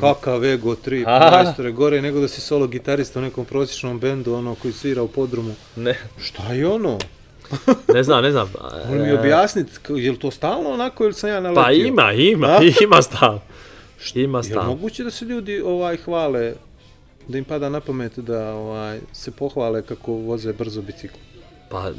[0.00, 1.30] Kakav ego 3, A.
[1.32, 5.08] majstore, gore nego da si solo gitarista u nekom prosječnom bendu, ono koji svira u
[5.08, 5.54] podrumu.
[5.76, 6.98] Ne, Šta je ono?
[7.94, 8.52] ne znam, ne znam.
[8.88, 11.62] Molim mi E, objasniti, je li to stalno onako ili sam ja naletio?
[11.62, 12.60] Pa ima, ima, A?
[12.84, 13.38] ima stav.
[14.14, 14.66] Ima Je li stav.
[14.66, 16.54] moguće da se ljudi ovaj hvale,
[17.28, 21.14] da im pada na pamet da ovaj, se pohvale kako voze brzo bicikl?
[21.74, 21.90] Pa,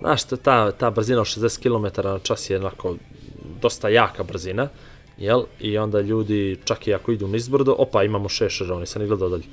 [0.00, 2.96] znaš, ta- ta, brzina od 60 km na čas je onako
[3.62, 4.68] dosta jaka brzina,
[5.18, 5.42] jel?
[5.60, 9.28] I onda ljudi, čak i ako idu nizbrdo, opa, imamo šešera, oni sam ni gledao
[9.28, 9.44] dalje.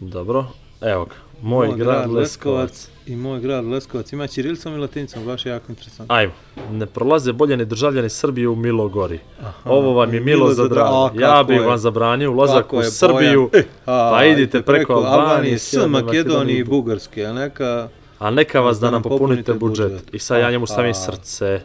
[0.00, 0.46] Dobro,
[0.80, 2.88] evo ga, moj, grad Leskovac.
[3.06, 6.14] i moj grad Leskovac ima ćirilicom i latinicom, baš je jako interesantno.
[6.14, 6.32] Ajmo,
[6.70, 9.18] ne prolaze bolje ni državljani Srbije u Milogori.
[9.64, 11.10] Ovo vam je Milo za A, drago.
[11.14, 11.60] Ja kako bi je?
[11.60, 13.64] vam zabranio ulazak Kako u Srbiju, pojam?
[13.64, 16.64] E, pa idite preko Albanije, s Makedonije i.
[16.64, 17.88] Bugarske, a neka...
[18.18, 19.90] a neka vas da Da nam popunite budžet.
[19.92, 20.14] budžet.
[20.14, 21.00] I sad ja njemu stavim Aha.
[21.00, 21.60] srce.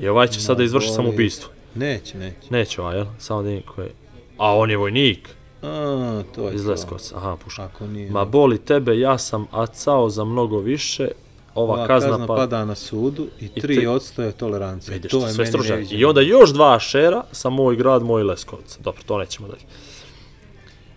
[0.00, 1.50] I ovaj će sada izvršiti samoubistvo.
[1.74, 2.36] Neće, neće.
[2.50, 3.06] Neće ovaj, jel?
[3.18, 3.90] Samo da vidim ko je.
[4.38, 5.28] A on je vojnik
[5.62, 6.70] A, to je iz to.
[6.70, 7.16] Leskovca.
[7.16, 7.64] Aha, puša.
[7.64, 8.10] Ako nije...
[8.10, 11.08] Ma boli tebe, ja sam acao za mnogo više.
[11.54, 12.36] Ova, ova kazna, kazna, pa...
[12.36, 14.94] pada na sudu i I 3% je tolerancija.
[14.94, 16.00] Vidiš, to je sve neviđeno.
[16.00, 18.78] I onda još dva šera sa moj grad, moj Leskovac.
[18.78, 19.62] Dobro, to nećemo dalje.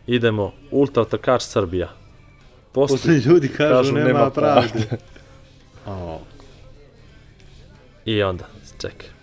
[0.08, 1.90] Idemo, ultra trkač Srbija.
[2.72, 4.88] Posle, Posle ljudi kažu, Kažu, nema, nema pravde.
[5.86, 6.20] O,
[8.06, 8.46] I onda,
[8.82, 9.19] čekaj.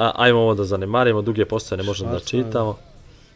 [0.00, 2.76] A, ajmo ovo da zanemarimo, duge postoje, ne možemo da čitamo.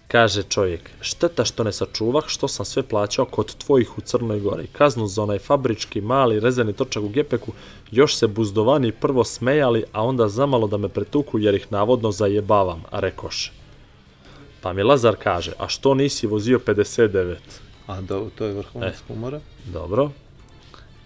[0.09, 4.67] Kaže čovjek, šteta što ne sačuvah, što sam sve plaćao kod tvojih u Crnoj Gori.
[4.67, 7.53] Kaznu za onaj fabrički, mali, rezervni točak u gepeku,
[7.91, 12.83] još se buzdovani prvo smejali, a onda zamalo da me pretuku jer ih navodno zajebavam,
[12.91, 13.53] a rekoše.
[14.61, 17.37] Pa mi Lazar kaže, a što nisi vozio 59?
[17.87, 18.99] a do, to je vrhunac E.
[19.09, 19.41] humora.
[19.73, 20.11] Dobro.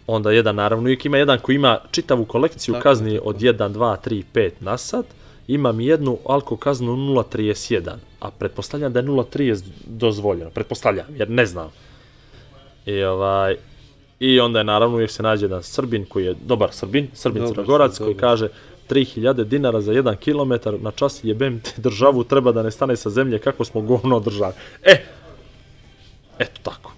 [0.07, 3.29] Onda jedan, naravno, uvijek ima jedan koji ima čitavu kolekciju Tako, kazni tako.
[3.29, 5.07] od 1, 2, 3, 5 na sat.
[5.49, 7.91] Imam jednu alko kaznu 0,31,
[8.21, 10.51] a pretpostavljam da je 0,30 dozvoljeno.
[10.51, 11.71] Pretpostavljam, jer ne znam.
[12.87, 13.57] I ovaj...
[14.21, 17.55] I onda je naravno uvijek se nađe jedan Srbin koji je dobar Srbin, Srbin Dobar,
[17.55, 18.49] Crnogorac koji kaže
[18.89, 23.11] 3000 dinara za 1 km na čas jebem ti državu treba da ne stane sa
[23.11, 24.53] zemlje kako smo govno održali.
[24.83, 25.05] E,
[26.39, 26.93] eto tako.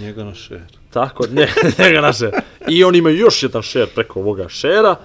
[0.00, 0.62] Njega na šer.
[0.90, 2.30] Tako, ne, njega naše.
[2.68, 4.96] I oni imaju još jedan šer preko ovoga šera.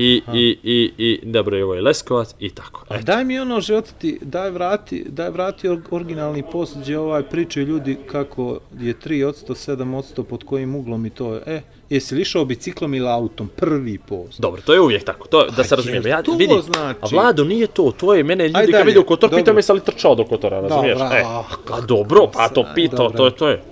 [0.00, 2.84] I, i, i, i, dobro, i ovo je Leskovac i tako.
[2.88, 3.04] A Eto.
[3.04, 7.96] daj mi ono životati, daj vrati, daj vrati or- originalni post gdje ovaj pričaju ljudi
[8.06, 11.42] kako je 3 od 100, 7 od 100 pod kojim uglom i to je.
[11.46, 13.50] E, jesi li išao biciklom ili autom?
[13.56, 14.40] Prvi post.
[14.40, 16.08] Dobro, to je uvijek tako, to, da se A razumijemo.
[16.08, 16.98] Ja, vidi, znači?
[17.00, 19.72] a Vlado nije to, to je mene ljudi kad vide u kotor, pita me sa
[19.72, 20.98] li trčao do kotora, razumiješ?
[20.98, 21.24] Dobro, e,
[21.70, 22.64] a dobro, pa to
[22.96, 23.16] dobro.
[23.16, 23.62] to je, to je.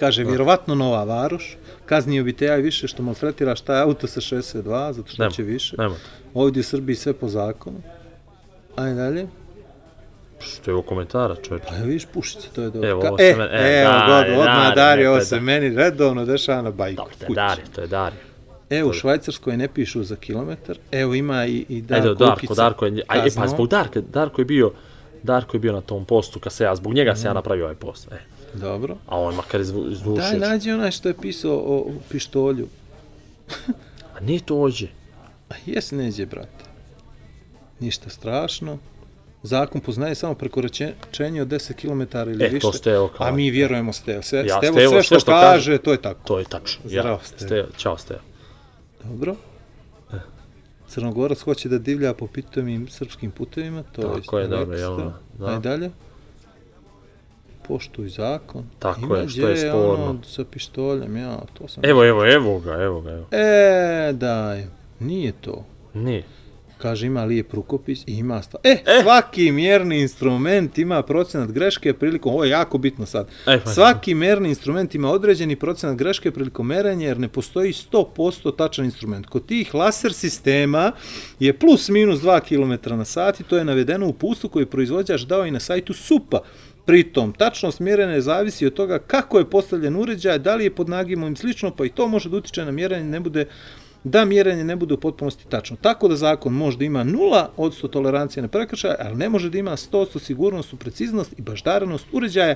[0.00, 1.56] Kaže, vjerovatno Nova Varoš,
[1.86, 4.62] kaznio bi te ja više što maltretiraš taj auto sa 62,
[4.92, 5.76] zato što Nema, će više.
[5.78, 5.94] nema.
[6.34, 7.78] Ovdje u Srbiji sve po zakonu.
[8.76, 9.26] Ajde dalje.
[10.40, 11.62] Što je ovo komentara, čovječ?
[11.68, 12.88] Pa vidiš pušice, to je dobro.
[12.90, 15.68] Evo, ovo se e, meni- e, evo, god, odmah Dario, Dario, ovo se da- meni
[15.70, 16.96] redovno dešava na bajku.
[16.96, 17.34] Dobro, to je.
[17.34, 18.18] Dario, to je Dario.
[18.70, 20.78] Evo, u Švajcarskoj ne pišu za kilometar.
[20.92, 24.40] Evo, ima i, i Ajde, Darko Darko, Darko je, aj, e, pa zbog Darka, Darko
[24.40, 24.72] je bio,
[25.22, 27.76] Darko je bio na tom postu, kad se ja, zbog njega se ja napravio ovaj
[27.76, 28.08] post.
[28.12, 28.16] E,
[28.56, 28.96] Dobro.
[29.06, 30.24] a on makar izvu, izvušio.
[30.30, 32.68] Daj, nađi onaj što je pisao o, o pištolju.
[34.14, 34.86] A nije to ođe.
[35.50, 36.64] A jes neđe, brate.
[37.80, 38.78] Ništa strašno.
[39.42, 40.94] Zakon poznaje samo prekoračenje
[41.42, 41.90] od 10 km
[42.30, 42.78] ili E, to više.
[42.78, 44.22] Stevo kao- A mi vjerujemo Stevo.
[44.22, 46.20] Sve, Ja, Stevo, Stevo, sve što, što kaže, kaže- to je tako.
[46.24, 46.82] To je tačno.
[46.84, 47.38] Zdravo, ja.
[47.38, 47.68] Stevo.
[47.76, 48.20] Ćao, Stevo.
[49.04, 49.36] Dobro.
[50.88, 54.96] Crnogorac hoće da divlja po pitomim srpskim putevima, to Tako isto je, dobro, jel
[55.38, 55.46] da.
[55.46, 55.90] Ajde dalje.
[57.68, 58.64] Poštuj zakon.
[58.78, 60.04] Tako je, što je sporno.
[60.04, 61.84] Ono, sa pištoljem, ja, to sam...
[61.86, 63.26] Evo, evo, evo ga, evo ga, evo.
[63.30, 64.64] E, daj,
[65.00, 65.64] nije to.
[65.94, 66.24] Nije.
[66.78, 68.58] Kaže, ima lijep rukopis i ima sta...
[68.64, 72.32] E, svaki mjerni instrument ima procenat greške prilikom...
[72.32, 73.28] Ovo je jako bitno sad.
[73.46, 78.56] E, pa- Svaki mjerni instrument ima određeni procenat greške prilikom merenja jer ne postoji 100%
[78.56, 79.26] tačan instrument.
[79.26, 80.92] Kod tih laser sistema
[81.40, 85.20] je plus minus 2 km na sat i to je navedeno u pustu koji proizvođač
[85.20, 86.38] dao i na sajtu SUPA.
[86.86, 91.32] Pritom, tačnost mjerenja zavisi od toga kako je postavljen uređaj, da li je pod nagimom
[91.32, 93.46] i slično, pa i to može da utiče na mjerenje, ne bude
[94.04, 95.76] da mjerenje ne bude u potpunosti tačno.
[95.80, 99.50] Tako da zakon može da ima 0 od 100 tolerancije na prekršaj, ali ne može
[99.50, 102.54] da ima 100% sigurnost u preciznost i baždarenost uređaja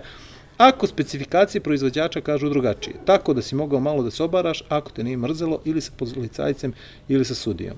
[0.56, 2.96] ako specifikacije proizvođača kažu drugačije.
[3.04, 6.72] Tako da si mogao malo da se obaraš ako te nije mrzelo ili sa policajcem
[7.08, 7.76] ili sa sudijom.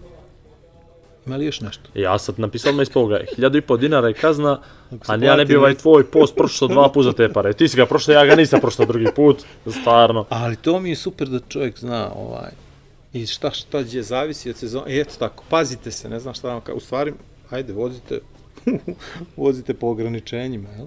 [1.27, 1.83] Ima li još nešto?
[1.95, 4.61] Ja sad napisao odmah ispod ovoga, hiljadu i pol dinara je kazna,
[5.07, 7.53] a ja ne bi ovaj tvoj post prošao dva puta za te pare.
[7.53, 10.27] Ti si ga prošao, ja ga nisam prošao drugi put, stvarno.
[10.29, 12.51] Ali to mi je super da čovjek zna ovaj
[13.13, 14.95] i šta šta gdje zavisi od sezone.
[14.95, 16.75] I eto tako, pazite se, ne znam šta vam ka...
[16.75, 17.13] U stvari,
[17.51, 18.21] ajde, vozite,
[19.37, 20.87] vozite po ograničenjima, jel?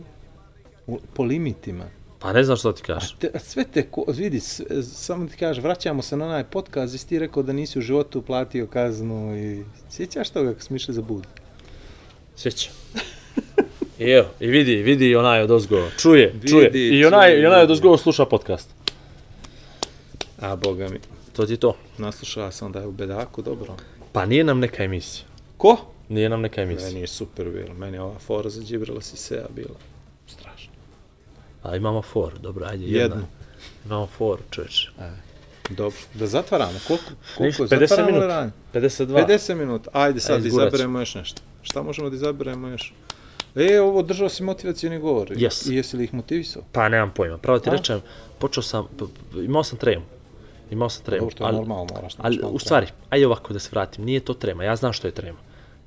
[1.14, 1.86] Po limitima.
[2.26, 3.16] Pa ne znam što ti kažeš.
[3.20, 4.40] Te, sve te, ko, vidi,
[4.84, 8.22] samo ti kažeš, vraćamo se na onaj podcast, si ti rekao da nisi u životu
[8.22, 11.24] platio kaznu i sjećaš toga kako smo išli za bud?
[12.36, 12.70] Sjeća.
[14.00, 16.72] I evo, i vidi, vidi onaj od ozgo, čuje, Vidi, čuje.
[16.74, 18.70] I onaj, čuje, i onaj od ozgo sluša podcast.
[20.40, 21.00] A, boga mi,
[21.34, 21.76] To ti to.
[21.98, 23.76] naslušao sam da je u bedaku, dobro.
[24.12, 25.26] Pa nije nam neka emisija.
[25.58, 25.78] Ko?
[26.10, 26.88] Nije nam neka emisija.
[26.88, 29.76] Meni je super bilo, meni je ova fora za Džibrila Sisea bila
[30.28, 30.55] strašna.
[31.66, 33.02] A imamo for, dobro, ajde, jedna.
[33.02, 33.28] Jednu.
[33.86, 34.90] Imamo for, čovječe.
[35.70, 37.06] Dobro, da zatvaramo, koliko,
[37.38, 38.28] koliko 50 zatvaramo li minuta.
[38.36, 38.52] ranje?
[38.74, 39.28] 52.
[39.28, 41.42] 50 minuta, ajde sad Ajde, da izaberemo još nešto.
[41.62, 42.94] Šta možemo da izaberemo još?
[43.56, 45.28] E, ovo držao si motivacijni govor.
[45.30, 45.72] Yes.
[45.72, 46.64] I jesi li ih motivisao?
[46.72, 47.38] Pa nemam pojma.
[47.38, 47.72] Pravo ti A?
[47.72, 48.02] rečem,
[48.40, 48.88] počeo sam,
[49.36, 50.06] imao sam tremu.
[50.72, 51.20] Imao sam tremu.
[51.20, 54.06] Dobro, to je normalno, moraš Ali, naći malo u stvari, ajde ovako da se vratim,
[54.06, 55.38] nije to trema, ja znam što je trema.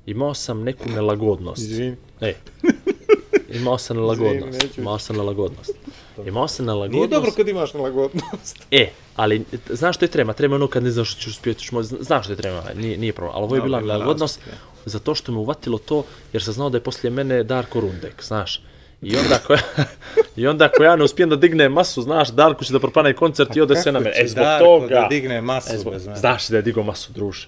[0.05, 1.61] Imao sam neku nelagodnost.
[1.61, 1.95] Izvini.
[2.21, 2.35] Ej,
[3.53, 4.77] imao sam nelagodnost.
[4.77, 5.73] Imao sam nelagodnost.
[6.25, 6.93] Imao sam nelagodnost.
[6.93, 8.57] Nije dobro kad imaš nelagodnost.
[8.71, 10.33] E, ali znaš što je trema?
[10.33, 12.97] Trema je ono kad ne znaš što ćeš uspjeti, ćeš znaš što je trema, nije,
[12.97, 13.35] nije problem.
[13.35, 14.39] Ali ovo je bila nelagodnost
[14.85, 18.61] zato što me uvatilo to, jer sam znao da je poslije mene Darko Rundek, znaš.
[19.01, 19.59] I onda ako ja,
[20.35, 23.55] i onda ako ja ne uspijem da dignem masu, znaš, Darko će da propane koncert
[23.55, 24.13] i ode sve na mene.
[24.15, 26.19] E, zbog toga, Da digne masu e, zbog, bez mene.
[26.19, 27.47] znaš da je digao masu, druže.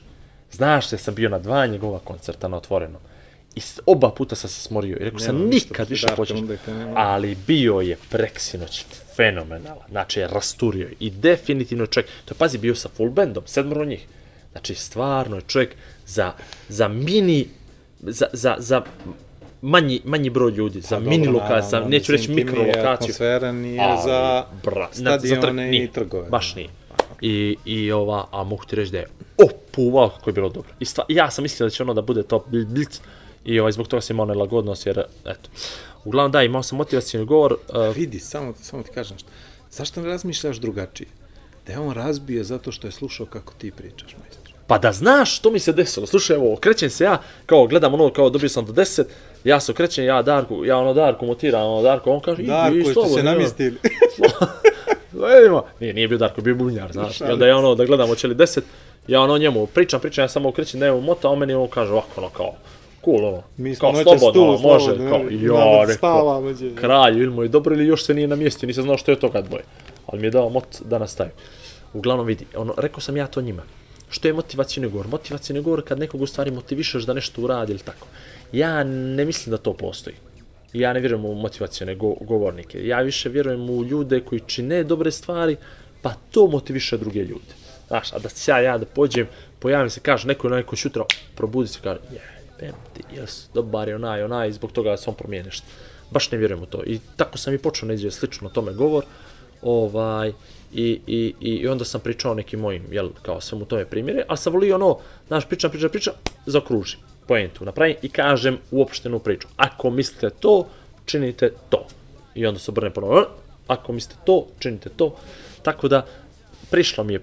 [0.51, 3.01] Znaš da sam bio na dva njegova koncerta na otvorenom.
[3.55, 6.37] I oba puta sam se smorio i rekao sam Nema nikad više počeš.
[6.95, 8.85] Ali bio je preksinoć
[9.15, 9.87] fenomenalan.
[9.89, 13.85] Znači je rasturio i definitivno je čovjek, to je pazi bio sa full bandom, sedmoro
[13.85, 14.05] njih.
[14.51, 15.75] Znači stvarno je čovjek
[16.05, 16.33] za,
[16.69, 17.47] za mini,
[17.99, 18.81] za, za, za
[19.61, 22.89] manji, manji broj ljudi, za Pa mini dobro, lokaciju, za, neću reći mikro lokaciju.
[22.89, 26.29] Atmosfera nije Ali, za bra, na- za trg- stadione i trgove.
[26.29, 26.69] Baš nije.
[27.21, 29.07] I, i ova, a mogu ti reći da je
[29.45, 30.69] opuvao kako je bilo dobro.
[30.79, 33.01] I stva, ja sam mislio da će ono da bude to bl- blic
[33.45, 35.49] i ovaj, zbog toga sam imao nelagodnost jer, eto.
[36.05, 39.29] Uglavnom da, imao sam motivacijni govor, uh, Vidi, samo, samo ti kažem što.
[39.71, 41.07] Zašto ne razmišljaš drugačije?
[41.67, 44.51] Da je on razbio zato što je slušao kako ti pričaš, majstor.
[44.67, 46.07] Pa da znaš što mi se desilo.
[46.07, 49.03] Slušaj, evo, okrećem se ja, kao gledam ono, kao dobio sam do 10,
[49.43, 52.93] ja se okrećem, ja Darku, ja ono Darku motiram, ono Darko, on kaže, Darko, idi,
[52.93, 53.77] slobodno, se namistili.
[55.37, 55.63] Vidimo.
[55.79, 57.21] Nije, nije bio Darko, bio bubnjar, znaš.
[57.21, 58.61] I onda ja ono, da gledam hoće li 10,
[59.07, 61.91] ja ono njemu pričam, pričam, ja samo okrećem da evo mota, on meni on kaže
[61.91, 62.53] ovako, ono kao,
[63.05, 66.49] cool, ono, Mi smo kao slobodno, tu, može, slobodno, kao, ja, imamo da rekao, spavamo,
[66.49, 69.19] gdje- kralju, ili mu je dobro ili još se nije namjestio, nisam znao što je
[69.19, 69.63] toga dvoje.
[70.05, 71.33] Ali mi je dao mot da nastavim.
[71.93, 73.63] Uglavnom vidi, ono, rekao sam ja to njima.
[74.09, 75.07] Što je motivacijni govor?
[75.07, 78.07] Motivacijni govor kad nekog u stvari motivišeš da nešto uradi ili tako.
[78.51, 80.15] Ja ne mislim da to postoji.
[80.73, 82.87] Ja ne vjerujem u motivacijone go govornike.
[82.87, 85.55] Ja više vjerujem u ljude koji čine dobre stvari,
[86.01, 87.53] pa to motiviše druge ljude.
[87.87, 89.27] Znaš, a da se ja, ja da pođem,
[89.59, 91.03] pojavim se, kaže neko na neko šutra,
[91.35, 95.09] probudi se, kaže, je, bem ti, jes, dobar je onaj, onaj, i zbog toga se
[95.09, 95.67] on promijeni nešto.
[96.11, 96.83] Baš ne vjerujem u to.
[96.85, 99.05] I tako sam i počeo neđe slično tome govor.
[99.61, 100.33] Ovaj,
[100.73, 104.53] i, i, i onda sam pričao nekim mojim, jel, kao svemu tome primjere, ali sam
[104.53, 104.97] volio ono,
[105.27, 106.13] znaš, pričam, pričam, pričam,
[106.45, 109.47] zakružim, poentu napravim i kažem uopštenu priču.
[109.57, 110.67] Ako mislite to,
[111.05, 111.85] činite to.
[112.35, 113.25] I onda se obrne ponovno,
[113.67, 115.15] ako mislite to, činite to.
[115.61, 116.05] Tako da,
[116.71, 117.21] prišlo mi je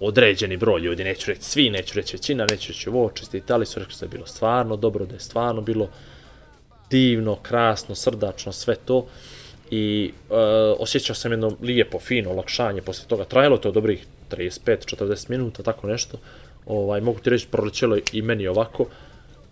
[0.00, 3.94] određeni broj ljudi, neću reći svi, neću reći većina, neću reći ovo, čestitali su, rekli
[3.94, 5.88] su da je bilo stvarno dobro, da je stvarno bilo
[6.90, 9.06] divno, krasno, srdačno, sve to.
[9.70, 10.34] I e,
[10.78, 13.24] osjećao sam jedno lijepo, fino olakšanje posle toga.
[13.24, 16.18] Trajalo to dobrih 35-40 minuta, tako nešto.
[16.66, 18.86] Ovaj, mogu ti reći, prolećelo i meni ovako.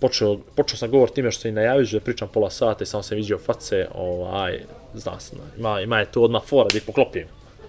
[0.01, 3.03] Počeo, počeo sam govor time što sam i najavio da pričam pola sata i samo
[3.03, 4.61] sam vidio face, ovaj,
[4.95, 7.27] zna se, ima, ima je tu odmah fora da ih poklopim.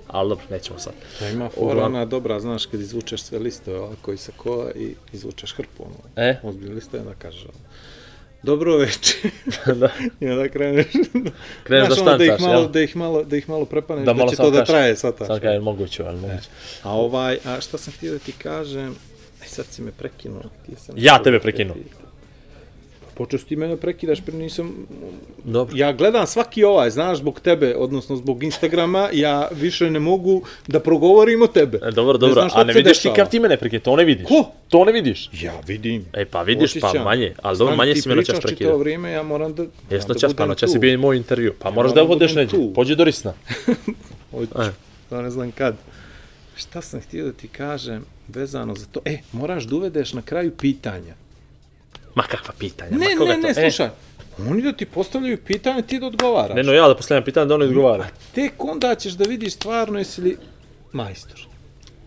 [0.08, 0.94] Ali dobro, nećemo sad.
[1.20, 5.54] Da ima fora ona dobra, znaš, kad izvučeš sve listove ovako iz sakoa i izvučeš
[5.54, 6.36] hrpu, ono, E?
[6.44, 7.54] ozbiljne listove, onda kažeš, ono,
[8.44, 9.32] dobro večer.
[9.76, 9.90] da,
[10.20, 10.86] I onda kreneš,
[11.64, 12.70] kreneš da znaš, ono, da ih štancaš, malo, jel?
[12.70, 14.70] da ih malo, da ih malo prepaneš, Da da, malo će samo to da kažeš.
[14.70, 15.28] traje sataš.
[15.28, 16.50] Sad je moguće, ali moguće.
[16.84, 18.96] A ovaj, a šta sam htio da ti kažem,
[19.42, 20.42] aj sad si me prekinuo.
[20.96, 21.76] Ja tebe da prekinuo.
[21.76, 22.07] ti-
[23.18, 24.88] Počeo si ti mene prekidaš, prije nisam...
[25.44, 25.76] Dobro.
[25.78, 30.80] Ja gledam svaki ovaj, znaš, zbog tebe, odnosno zbog Instagrama, ja više ne mogu da
[30.80, 31.80] progovorim o tebe.
[31.84, 34.06] E, dobro, Ne dobro, šta a ne vidiš ti kad ti mene prekine, to ne
[34.06, 34.28] vidiš.
[34.28, 34.52] Ko?
[34.70, 35.30] To ne vidiš.
[35.42, 36.06] Ja vidim.
[36.14, 37.06] E pa vidiš, pa Osjećam.
[37.06, 38.78] manje, ali dobro, manje ti si me noćas pričaš čitavo prekidao.
[38.78, 39.64] vrijeme, ja moram da...
[39.64, 41.54] Jes moram da noćas, pa noćas si bio i moj intervju.
[41.60, 42.58] Pa moraš da da odeš neđe.
[42.76, 43.34] Pođi do Risna.
[44.32, 44.52] Hoću,
[45.10, 45.76] to ne znam kad.
[46.56, 49.00] Šta sam htio da ti kažem vezano za to?
[49.06, 51.27] E, moraš da uvedeš na kraju pitanja.
[52.18, 53.48] Ma kakva pitanja, Ne, ma koga ne, to?
[53.48, 53.90] ne, E, slušaj.
[54.50, 56.56] Oni da ti postavljaju pitanje, ti da odgovaraš.
[56.56, 58.08] Ne, no ja da postavljam pitanje da oni odgovara.
[58.36, 60.38] Tek onda ćeš da vidiš stvarno jesi li
[60.92, 61.48] majstor.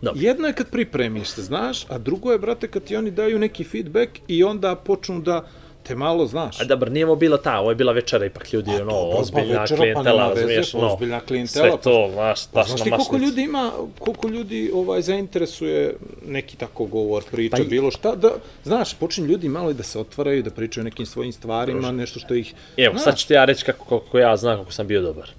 [0.02, 0.20] Dobro.
[0.22, 3.64] Jedno je kad pripremiš se, znaš, a drugo je, brate, kad ti oni daju neki
[3.64, 5.46] feedback i onda počnu da
[5.83, 6.61] te malo znaš.
[6.61, 9.18] A dobro, nije ovo bila ta, ovo je bila večera ipak ljudi, ono, dobro, pa
[9.18, 12.62] ozbiljna večera, pa nema klijentela, veze, razumiješ, pa no, ozbiljna klijentela, sve to, znaš, Pa
[12.62, 17.62] znaš na ti koliko ljudi ima, koliko ljudi ovaj zainteresuje neki tako govor, priča, Pa
[17.62, 18.31] i- bilo šta, da,
[18.64, 22.35] znaš, počinju ljudi malo i da se otvaraju, da pričaju nekim svojim stvarima, nešto što
[22.35, 22.55] ih...
[22.76, 25.31] Evo, znaš, sad ću ti ja reći kako, kako ja znam kako sam bio dobar.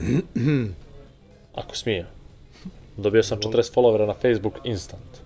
[1.54, 2.06] Ako smijem.
[2.96, 5.19] Dobio sam 40 followera na Facebook instant.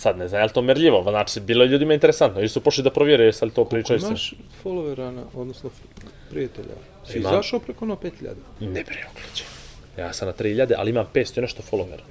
[0.00, 1.02] Sad ne znam, je li to merljivo?
[1.02, 2.40] Znači, bilo je ljudima interesantno.
[2.40, 4.08] Ili su pošli da provjere jesi li to pričaju sve.
[4.08, 4.34] Imaš
[4.64, 5.70] followera, na, odnosno
[6.30, 6.74] prijatelja.
[7.06, 7.32] Si Imam.
[7.32, 8.10] izašao preko ono 5000.
[8.60, 9.44] Ne bre, okliče.
[9.98, 12.02] Ja sam na 3000, ali imam 500 i nešto followera.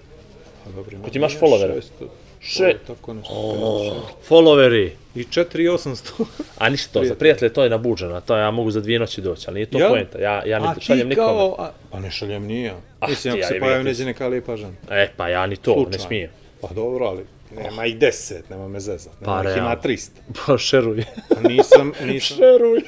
[0.64, 1.76] Pa dobro, Ko ti imaš ja followera?
[1.76, 2.08] 600,
[2.42, 3.34] Še- Tako nešto.
[3.34, 3.96] O,
[4.30, 4.90] followeri.
[5.16, 6.26] I 4800.
[6.58, 9.46] A ništa to, za prijatelje to je nabuđeno, to ja mogu za dvije noći doći,
[9.48, 9.90] ali nije to Jel?
[9.90, 11.28] poenta, ja, ja a ne šaljem nikome.
[11.28, 11.56] kao...
[11.60, 12.76] A, pa ne šaljem ni ja.
[13.00, 13.90] Ah, Mislim, ako ja se i pojavi vidite.
[13.92, 14.74] neđe neka lijepa žena.
[14.92, 16.06] E, pa ja ni to, ne Slučajno.
[16.08, 16.30] smijem.
[16.62, 17.26] Pa dobro, ali
[17.56, 19.14] nema ih 10, nema me zezat.
[19.22, 19.82] Nema Pa, ih ima realno.
[19.84, 20.10] 300.
[20.46, 21.04] Pa šeruj.
[21.30, 22.82] Pa nisam, nisam, šeruj.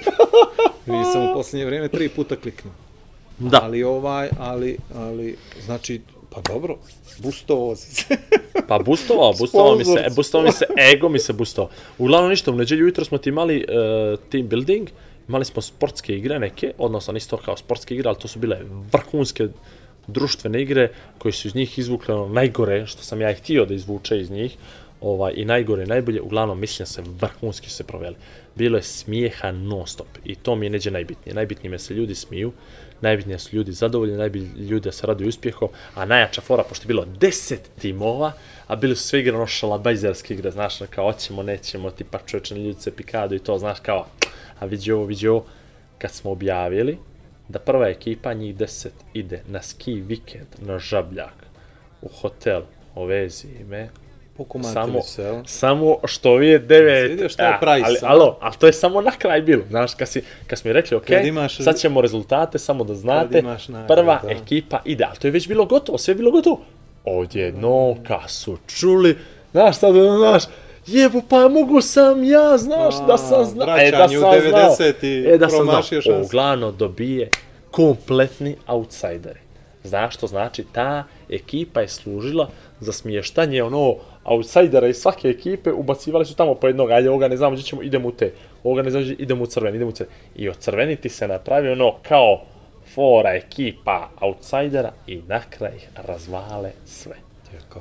[0.97, 2.73] nisam u posljednje vrijeme tri puta kliknuo.
[3.39, 6.77] Da, Ali ovaj, ali, ali, znači, pa dobro,
[7.17, 8.17] bustovo si se.
[8.67, 11.71] pa boostovao, boostovao mi se, boostovao mi se, ego mi se boostovao.
[11.97, 14.89] Uglavnom ništa, u neđelju jutro smo ti imali uh, team building,
[15.27, 18.59] imali smo sportske igre neke, odnosno isto kao sportske igre, ali to su bile
[18.93, 19.47] vrhunske
[20.07, 23.73] društvene igre koje su iz njih izvukle ono najgore što sam ja i htio da
[23.73, 24.57] izvuče iz njih
[25.01, 28.15] ovaj, i najgore, najbolje, uglavnom mislim da se vrhunski se proveli.
[28.55, 31.35] Bilo je smijeha non stop i to mi je neđe najbitnije.
[31.35, 32.51] Najbitnije je da se ljudi smiju,
[33.01, 36.87] najbitnije su ljudi zadovoljni, najbitnije ljudi da se raduju uspjehom, a najjača fora, pošto je
[36.87, 38.31] bilo 10 timova,
[38.67, 42.81] a bili su sve igre ono šalabajzerske igre, znaš, kao hoćemo, nećemo, tipa čovječe ljudi
[42.81, 44.05] se pikadu i to, znaš, kao,
[44.59, 45.45] a vidi ovo, vidi ovo,
[45.97, 46.97] kad smo objavili
[47.51, 51.33] da prva ekipa, njih 10, ide na ski vikend na Žabljak,
[52.01, 52.61] u hotel,
[52.95, 53.89] ovezi me,
[54.37, 55.35] Pokumatili samo, se, jel?
[55.45, 57.09] samo što vi je devet.
[57.11, 60.07] Vidio šta je price, ali, alo, ali to je samo na kraj bilo, znaš, kad,
[60.07, 63.67] si, kad smo mi rekli, ok, Kad imaš- sad ćemo rezultate, samo da znate, imaš
[63.67, 64.29] nagradu, prva da.
[64.31, 66.61] ekipa ide, ali to je već bilo gotovo, sve je bilo gotovo.
[67.05, 69.17] Odjedno, kad su čuli,
[69.51, 70.43] znaš, sad, znaš,
[70.87, 73.65] Jebo, pa mogu sam ja, znaš, A, da sam znao.
[73.65, 76.21] vraćanje u 90 E, da sam promašio znao.
[76.21, 77.29] Uglavnom dobije
[77.71, 79.39] kompletni outsideri.
[79.83, 80.65] Znaš što znači?
[80.71, 86.67] Ta ekipa je služila za smještanje ono outsidera iz svake ekipe, ubacivali su tamo po
[86.67, 89.43] jednog, ajde ovoga ne znamo gdje ćemo, idemo u te, ovoga ne znamo gdje, idemo
[89.43, 90.11] u crveni, idemo u crveni.
[90.35, 92.41] I od crveniti se napravi ono kao
[92.95, 97.15] fora ekipa outsidera i na kraj razvale sve.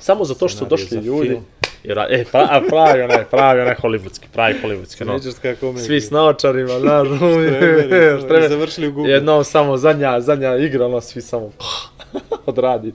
[0.01, 1.29] Samo zato što su došli ljudi.
[1.29, 1.45] film.
[1.85, 5.13] Jer, e, pra, a pravi onaj, pravi onaj hollywoodski, pravi hollywoodski, no.
[5.13, 5.85] Međurska komedija.
[5.85, 9.13] Svi s naočarima, znaš, Štreberi, štrebe- završili u Google.
[9.13, 11.51] Jednom samo zadnja, zadnja igra, ono svi samo
[12.47, 12.93] odradi.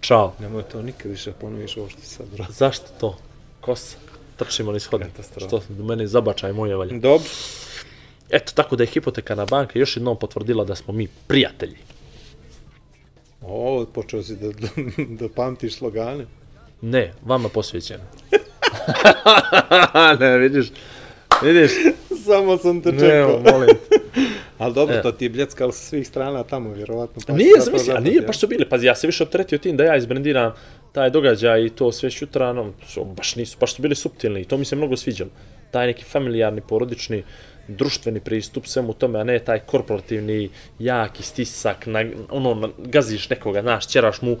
[0.00, 0.32] Ćao.
[0.38, 2.52] Nemoj to nikad više ponoviš ovo što sad brate.
[2.52, 3.16] Zašto to?
[3.60, 3.96] Kosa.
[4.36, 5.10] Trčimo hodnik.
[5.10, 5.46] Katastrofa.
[5.48, 6.98] Što do mene zabačaj moje valje.
[6.98, 7.28] Dobro.
[8.30, 11.76] Eto, tako da je hipotekarna banka još jednom potvrdila da smo mi prijatelji.
[13.42, 14.68] O, počeo si da, da,
[14.98, 16.26] da pamtiš slogane.
[16.82, 18.04] Ne, vama posvećeno.
[20.20, 20.66] ne, vidiš,
[21.42, 21.70] vidiš,
[22.24, 23.40] Samo sam te ne, čekao.
[23.42, 23.68] molim.
[23.68, 23.96] te.
[24.58, 25.02] Ali dobro, E.
[25.02, 27.22] to ti je bljeckalo sa svih strana tamo, vjerovatno.
[27.26, 28.00] pa Nije, a zapamtio.
[28.00, 28.68] nije, baš su bili.
[28.68, 30.52] Pazi, ja se više opteretio tim da ja izbrendiram
[30.92, 34.44] taj događaj i to sve šutra, no, su, baš nisu, baš su bili suptilni i
[34.44, 35.30] to mi se mnogo sviđalo.
[35.70, 37.22] Taj neki familijarni, porodični,
[37.68, 40.48] društveni pristup svemu tome, a ne taj korporativni,
[40.78, 44.36] jaki stisak, na, ono, na, gaziš nekoga, znaš, ćeraš mu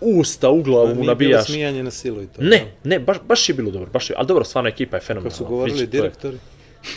[0.00, 1.46] usta, u glavu mu bilo nabijaš.
[1.46, 2.42] smijanje na silu i to.
[2.42, 5.30] Ne, ne, baš, baš je bilo dobro, baš je, ali dobro, stvarno ekipa je fenomenalna.
[5.30, 6.36] Kad su govorili je- direktori.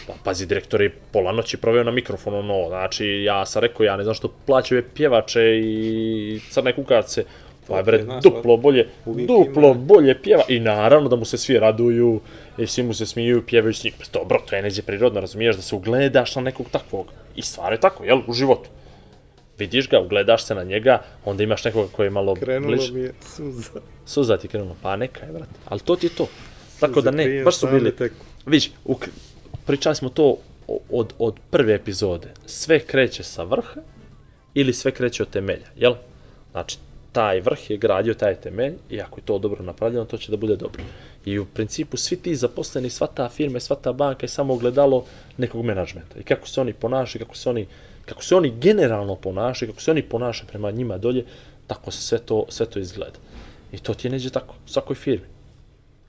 [0.07, 3.97] Pa, pazi, direktor je pola noći proveo na mikrofonu, ono, znači, ja sam rekao, ja
[3.97, 7.24] ne znam što plaćaju pjevače i crne kukace,
[7.70, 11.38] pa je, bre, duplo bolje, uvijek duplo ima- bolje pjeva, i naravno da mu se
[11.38, 12.20] svi raduju,
[12.57, 15.55] i svi mu se smiju, pjevaju s njim, Pa dobro, to je neđe prirodno, razumiješ,
[15.55, 17.05] da se ugledaš na nekog takvog,
[17.36, 18.70] i stvar je tako, jel, u životu.
[19.57, 22.93] Vidiš ga, ugledaš se na njega, onda imaš nekoga koji je malo Krenulo bliže.
[22.93, 23.80] mi je suza.
[24.05, 25.51] Suza ti krenulo, pa neka je, brate.
[25.65, 26.28] Ali to ti je to.
[26.80, 27.93] Tako da ne, baš su bili,
[28.45, 28.95] vidiš, u,
[29.65, 30.38] pričali smo to
[30.89, 32.28] od, od prve epizode.
[32.45, 33.82] Sve kreće sa vrha
[34.53, 35.93] ili sve kreće od temelja, jel?
[36.51, 36.78] Znači,
[37.12, 40.38] taj vrh je gradio taj temelj i ako je to dobro napravljeno, to će da
[40.38, 40.84] bude dobro.
[41.26, 45.05] I u principu svi ti zaposleni, sva ta firma, sva ta banka je samo ogledalo
[45.38, 46.20] nekog menadžmenta.
[46.20, 47.68] I kako se oni ponašaju, kako se oni,
[48.05, 51.26] kako se oni generalno ponašaju, kako se oni ponašaju prema njima dolje,
[51.68, 53.18] tako se sve to, sve to izgleda.
[53.72, 55.26] I to ti je neđe tako, u svakoj firmi.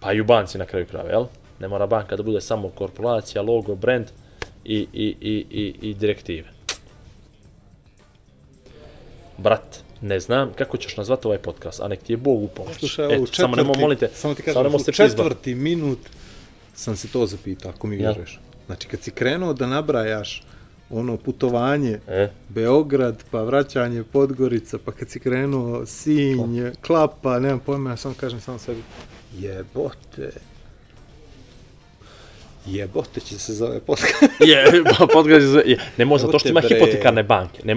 [0.00, 1.24] Pa i u banci na kraju krajeva, jel?
[1.60, 4.06] Ne mora banka da bude samo korporacija, logo, brand
[4.64, 6.48] i, i, i, i, i direktive.
[9.38, 12.78] Brat, ne znam kako ćeš nazvati ovaj podcast, a nek ti je Bog u pomoć.
[12.78, 15.98] Slušaj, Eto, četvrti, samo nemo molite, samo ti samo kažem, nemo u se četvrti minut
[16.74, 18.08] sam se to zapitao, ako mi Ja.
[18.08, 18.40] vjeruješ.
[18.66, 20.42] Znači, kad si krenuo da nabrajaš
[20.90, 27.90] ono putovanje, E, Beograd, pa vraćanje Podgorica, pa kad si krenuo Sinj, Klapa, nemam pojma,
[27.90, 28.82] ja samo kažem samo sebi,
[29.38, 30.30] jebote,
[32.66, 34.22] jebote će se zove podcast.
[34.48, 34.64] je,
[34.98, 37.62] pa podcast je, je, ne može, zato što ima hipotekarne banke.
[37.64, 37.76] Ne,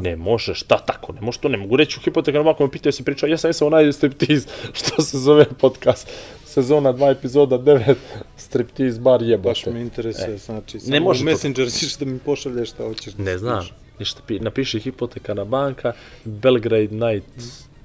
[0.00, 2.92] ne može, šta tako, ne može to, ne mogu reći u hipotekarnu banku, me pitaju
[2.92, 4.46] se priča, ja sam jesam onaj striptiz,
[4.78, 6.08] što se zove podcast,
[6.44, 7.94] sezona 2 epizoda 9,
[8.36, 9.48] striptiz bar jebote.
[9.48, 11.00] Baš me interesuje, znači, samo E.
[11.00, 11.24] može.
[11.24, 13.14] Messenger ćeš da mi pošalješ šta hoćeš.
[13.14, 13.76] da Ne znam, slušaš.
[13.98, 15.92] ništa, pi, napiši hipotekarna banka,
[16.24, 17.28] Belgrade Night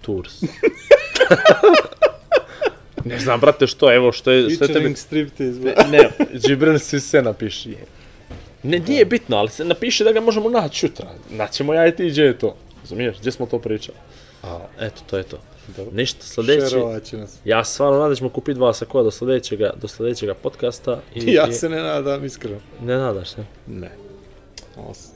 [0.01, 0.41] Tours.
[3.05, 4.57] ne znam, brate, što, evo, što je, je.
[4.57, 5.83] Featuring striptease, Ne, bro.
[5.91, 7.75] ne Džibril si se napiši.
[8.63, 11.07] Ne, nije bitno, ali se napiši da ga možemo naći jutra.
[11.29, 12.55] Naćemo ja i ti, gdje je to?
[12.81, 13.97] Razumiješ, gdje smo to pričali?
[14.43, 15.37] A, Eto, to je to.
[15.67, 15.91] dobro.
[15.93, 16.75] Ništa, sljedeći...
[17.13, 17.37] Nas.
[17.45, 21.01] Ja stvarno nadam da ćemo kupiti dva sakoa do sljedećega, do sljedećega podcasta.
[21.15, 22.59] I, Ja i- se ne nadam, iskreno.
[22.81, 23.45] Ne nadaš se?
[23.67, 23.91] Ne.
[24.77, 25.09] Ovo s-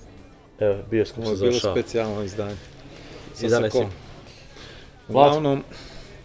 [0.59, 1.73] Evo, bioskop Ovo se je bilo završava.
[1.75, 2.55] specijalno izdanje.
[3.33, 3.89] Sa 11 sakom.
[5.07, 5.27] Vlad.
[5.27, 5.63] Uglavnom,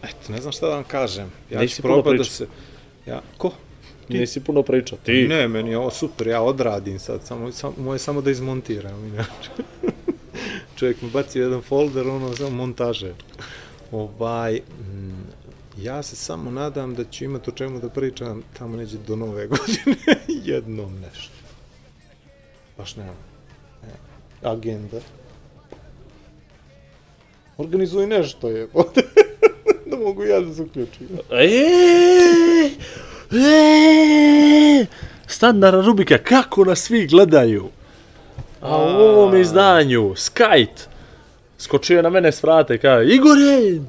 [0.03, 1.33] eto, ne znam šta da vam kažem.
[1.51, 2.47] Ja Nisi ću probati da se...
[3.07, 3.53] Ja, ko?
[4.19, 4.99] Nisi puno pričao.
[5.03, 5.29] Ti?
[5.29, 9.07] Ne, meni je ovo super, ja odradim sad, samo, samo, moje samo da izmontiram.
[9.07, 9.51] inače.
[10.77, 13.15] Čovjek mi baci jedan folder, ono, samo montaže.
[13.91, 15.27] Ovaj, mm,
[15.79, 19.47] ja se samo nadam da ću imati o čemu da pričam tamo neđe do nove
[19.53, 19.97] godine,
[20.29, 21.35] jednom nešto.
[22.79, 23.17] Baš nemam.
[23.83, 23.93] Ne.
[24.51, 25.01] Agenda.
[27.59, 28.69] Organizuj nešto je,
[29.91, 31.09] da mogu ja da se uključim.
[31.31, 32.71] Eee!
[33.33, 34.87] Eee!
[35.27, 37.69] Standardna rubrika, kako nas svi gledaju.
[38.61, 40.89] A u ovom izdanju, Skajt,
[41.59, 43.81] skočio je na mene s vrata i kaže, Igore,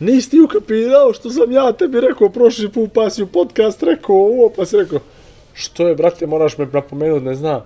[0.00, 4.16] nisi ti ukapirao što sam ja tebi rekao prošli put, pa si u podcast rekao
[4.16, 4.98] ovo, pa si rekao,
[5.54, 7.60] što je, brate, moraš me napomenuti, ne znam.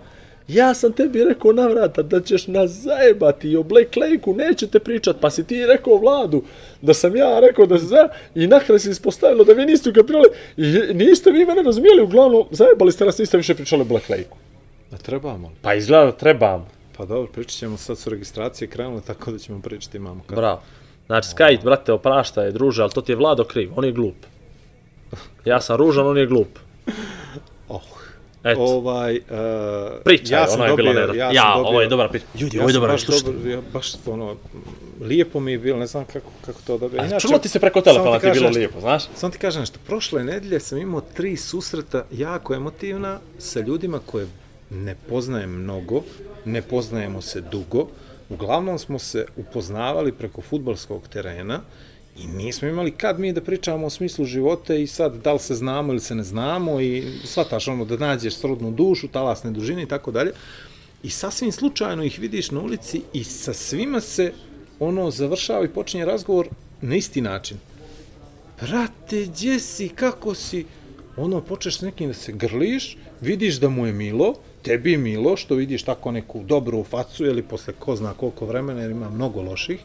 [0.49, 4.79] Ja sam tebi rekao na vrata da ćeš nas zajebati i o Black Lake-u nećete
[4.79, 6.43] pričat, pa si ti rekao vladu
[6.83, 8.09] da sam ja rekao da se za...
[8.35, 12.93] I nakraj se ispostavilo da vi niste ukapirali i niste vi mene razumijeli, uglavnom zajebali
[12.93, 14.37] ste nas, niste više pričali o Black Lake-u.
[14.91, 15.55] Da trebamo li?
[15.63, 16.69] Pa izgleda da trebam.
[16.97, 20.37] Pa dobro, pričat ćemo sad su registracije krenule, tako da ćemo pričati imamo kad.
[20.37, 20.63] Bravo.
[21.07, 24.17] Znači, Skajt, brate, opraštaj, druže, ali to ti je Vlado kriv, on je glup.
[25.45, 26.59] Ja sam ružan, on je glup.
[28.45, 29.23] Eto, Ovaj, uh,
[30.05, 31.19] pričaj, ja sam ono je bilo dobio, ne...
[31.19, 32.27] ja, Ja, dobio, ovo je dobra priča.
[32.35, 33.13] Ljudi, ovo je dobra priča.
[33.25, 34.37] dobro, ja baš ono,
[35.01, 37.01] lijepo mi je bilo, ne znam kako, kako to dobio.
[37.03, 39.05] A čulo ti se preko telefona, ti je bilo nešto- lijepo, znaš?
[39.17, 44.27] Samo ti kažem nešto, prošle nedelje sam imao tri susreta jako emotivna sa ljudima koje
[44.71, 46.03] ne poznajem mnogo,
[46.45, 47.89] ne poznajemo se dugo,
[48.29, 51.61] uglavnom smo se upoznavali preko futbalskog terena
[52.17, 55.55] i nismo imali kad mi da pričamo o smislu života i sad da li se
[55.55, 59.87] znamo ili se ne znamo i shvataš ono da nađeš srodnu dušu, talasne dužine i
[59.87, 60.33] tako dalje.
[61.03, 64.33] I sasvim slučajno ih vidiš na ulici i sa svima se
[64.81, 66.49] ono završava i počinje razgovor
[66.81, 67.59] na isti način
[68.61, 70.65] brate, gdje si, kako si?
[71.17, 75.37] Ono, počeš s nekim da se grliš, vidiš da mu je milo, tebi je milo,
[75.37, 79.43] što vidiš tako neku dobru facu, ili posle ko zna koliko vremena, jer ima mnogo
[79.43, 79.81] loših.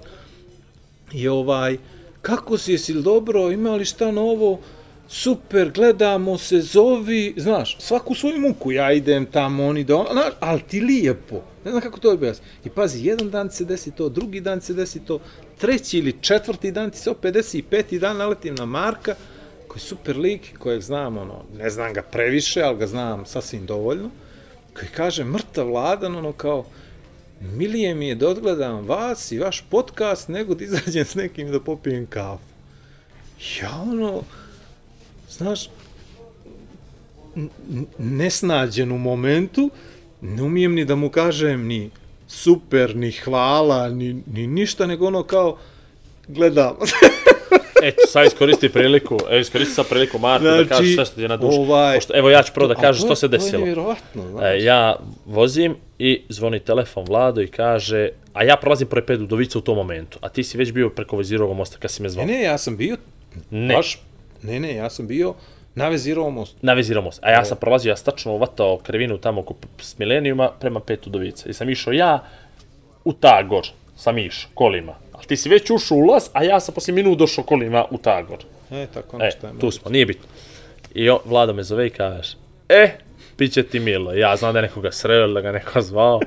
[1.13, 1.77] I ovaj,
[2.21, 4.59] kako si, jesi dobro, ima li šta novo?
[5.07, 10.61] Super, gledamo se, zovi, znaš, svaku svoju muku, ja idem tamo, oni da, znaš, ali
[10.61, 12.45] ti lijepo, ne znam kako to objasni.
[12.65, 15.19] I pazi, jedan dan se desi to, drugi dan se desi to,
[15.57, 19.15] treći ili četvrti dan ti se opet desi i peti dan naletim na Marka,
[19.67, 23.65] koji je super lik, kojeg znam, ono, ne znam ga previše, ali ga znam sasvim
[23.65, 24.09] dovoljno,
[24.73, 26.65] koji kaže, mrtav vladan, ono kao,
[27.41, 31.59] milije mi je da odgledam vas i vaš podcast, nego da izađem s nekim da
[31.59, 32.43] popijem kafu.
[33.61, 34.23] Ja ono,
[35.29, 35.69] znaš,
[37.97, 39.69] nesnađen u momentu,
[40.21, 41.89] ne umijem ni da mu kažem ni
[42.27, 45.57] super, ni hvala, ni, ni ništa, nego ono kao,
[46.27, 46.75] gledam.
[47.83, 51.21] Eto, sad iskoristi priliku, evo iskoristi sad priliku Marko da Znači, kažeš sve što ti
[51.21, 51.57] je na duši.
[51.59, 53.59] ovaj- Pošto, evo ja ću prvo da kažem to što se To je desilo.
[53.59, 54.43] nevjerovatno, znaš.
[54.45, 59.57] E, ja vozim i zvoni telefon Vlado i kaže, a ja prolazim pored pet udovica
[59.57, 62.25] u tom momentu, a ti si već bio preko Vezirovog mosta kad si me zvao.
[62.25, 62.97] Ne, ne, ja sam bio,
[63.49, 63.75] Ne.
[63.75, 64.01] baš,
[64.41, 65.33] ne, ne, ja sam bio
[65.75, 66.57] na Vezirovom mostu.
[66.61, 67.21] Na Vezirovom mostu.
[67.23, 71.49] A ja sam prolazio, ja stačno uvatao krivinu tamo oko s Milenijuma prema pet udovica.
[71.49, 72.23] I sam išao ja
[73.05, 74.95] u Tagor, sam išao kolima.
[75.19, 77.97] Ali ti si već ušao u ulaz, a ja sam poslije minut došao kolima u
[77.97, 78.37] Tagor.
[78.71, 79.53] E, tako E, nešto je.
[79.59, 80.25] tu smo, nije bitno.
[80.93, 82.37] I on, Vlado me zove i kaže,
[82.69, 82.89] e,
[83.37, 84.13] bit će ti milo.
[84.13, 86.19] Ja znam da je nekoga sreo ili da ga neko zvao.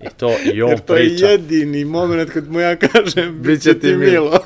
[0.00, 1.26] I to, i on Jer to je priča.
[1.26, 4.04] jedini moment kad mu ja kažem, Biće će ti ti milo.
[4.24, 4.40] milo.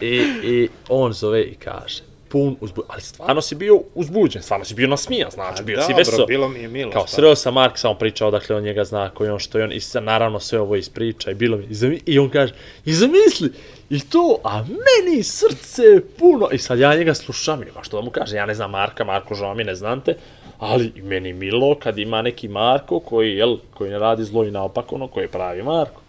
[0.00, 2.82] I, I on zove i kaže, pun uzbu...
[2.88, 6.26] Ali stvarno si bio uzbuđen, stvarno si bio nasmijan, znači, bio si vesel.
[6.26, 6.92] bilo mi je milo.
[6.92, 7.16] Kao šta?
[7.16, 9.80] sreo sam Mark, samo pričao odakle on njega zna, koji on što je on, i
[9.80, 12.54] sad naravno sve ovo ispriča i bilo mi, i, zami, i on kaže,
[12.84, 13.52] i zamisli,
[13.90, 15.82] i to, a meni srce
[16.18, 18.70] puno, i sad ja njega slušam, i ma što da mu kaže, ja ne znam
[18.70, 20.16] Marka, Marko, žao mi, ne znam te,
[20.58, 24.50] ali i meni milo kad ima neki Marko koji, jel, koji ne radi zlo i
[24.50, 26.00] naopak ono, koji je pravi Marko,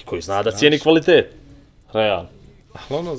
[0.00, 1.32] i koji zna da cijeni kvalitet,
[1.92, 2.28] realno.
[2.72, 3.16] Ali ono,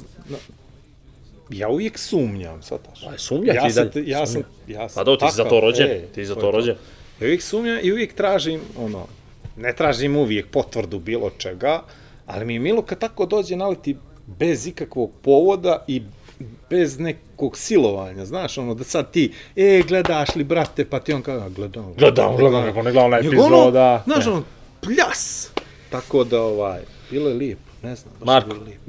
[1.50, 3.04] ja uvijek sumnjam, shvataš?
[3.04, 4.10] Pa sumnja ja ti sam, dalje.
[4.10, 6.34] ja sam, ja sam Pa do, ti si za to rođen, e, ti si za
[6.34, 6.76] je to rođen.
[7.20, 9.08] Ja uvijek sumnjam i uvijek tražim, ono,
[9.58, 11.82] ne tražim uvijek potvrdu bilo čega,
[12.26, 16.02] ali mi je milo kad tako dođe naleti bez ikakvog povoda i
[16.70, 21.22] bez nekog silovanja, znaš, ono, da sad ti, e, gledaš li, brate, pa ti on
[21.22, 24.04] kaže, "A, gledam, Gledam, gledam, kako ne gledam Nego ono, epizoda.
[24.06, 24.32] Znaš, Ne.
[24.32, 24.44] ono,
[24.82, 25.52] pljas!
[25.90, 26.82] Tako da, ovaj,
[27.12, 28.50] bilo je lijepo, ne znam, baš Marko.
[28.50, 28.84] je bilo lijepo.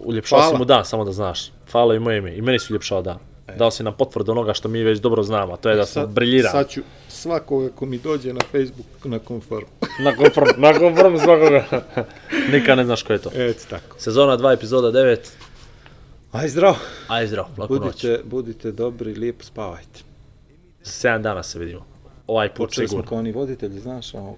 [0.00, 0.52] Uljepšao Hvala.
[0.52, 1.50] si mu dan, samo da znaš.
[1.72, 2.36] Hvala i moje ime.
[2.36, 3.18] I meni su uljepšao dan.
[3.58, 6.06] Dao si nam potvrdu onoga što mi već dobro znamo, a to je da smo
[6.06, 6.52] briljirali.
[6.52, 9.66] Sad ću svakoga ko mi dođe na Facebook na konform.
[10.04, 11.64] Na konform, na konform svakoga.
[12.52, 13.30] Nikad ne znaš ko je to.
[13.34, 14.00] Eto tako.
[14.00, 15.16] Sezona 2, epizoda 9.
[16.32, 16.76] Aj zdravo.
[17.08, 17.82] Aj zdrav, laku noć.
[17.82, 20.00] Budite, budite dobri, lijepo spavajte.
[20.82, 21.86] Za 7 dana se vidimo.
[22.26, 23.08] Ovaj put Počeli smo sigurno.
[23.08, 24.34] kao oni voditelji, znaš, ono,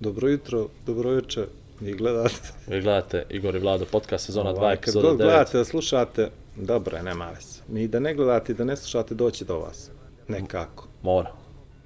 [0.00, 1.46] dobro jutro, dobro večer,
[1.80, 2.34] vi gledate.
[2.66, 5.22] Vi gledate Igor i Vlado podcast sezona 2, Ovaj, Kad epizoda god 9.
[5.22, 7.60] gledate da slušate, dobro je, nema veze.
[7.68, 9.90] Mi da ne gledate i da ne slušate, doći do vas.
[10.28, 10.88] Nekako.
[11.02, 11.32] Mora.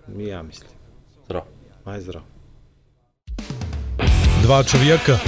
[0.06, 0.70] Mi ja mislim.
[1.24, 1.42] Zdrav.
[1.84, 2.24] Aj zdravo.
[4.42, 5.18] Dva čovjeka,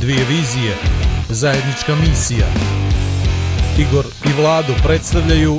[0.00, 0.76] dvije vizije,
[1.28, 2.46] zajednička misija.
[3.78, 5.58] Igor i Vlado predstavljaju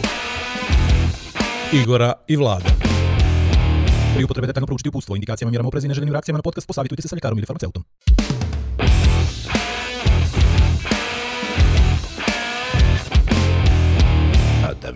[1.73, 2.69] Igora i Vlada.
[4.15, 7.07] Pri upotrebe detaljno proučiti upustvo, indikacijama, mjerama oprezi i neželjenim reakcijama na podcast posavitujte se
[7.07, 7.83] sa ljekarom ili farmaceutom.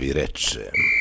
[0.02, 1.01] A da vi rečem...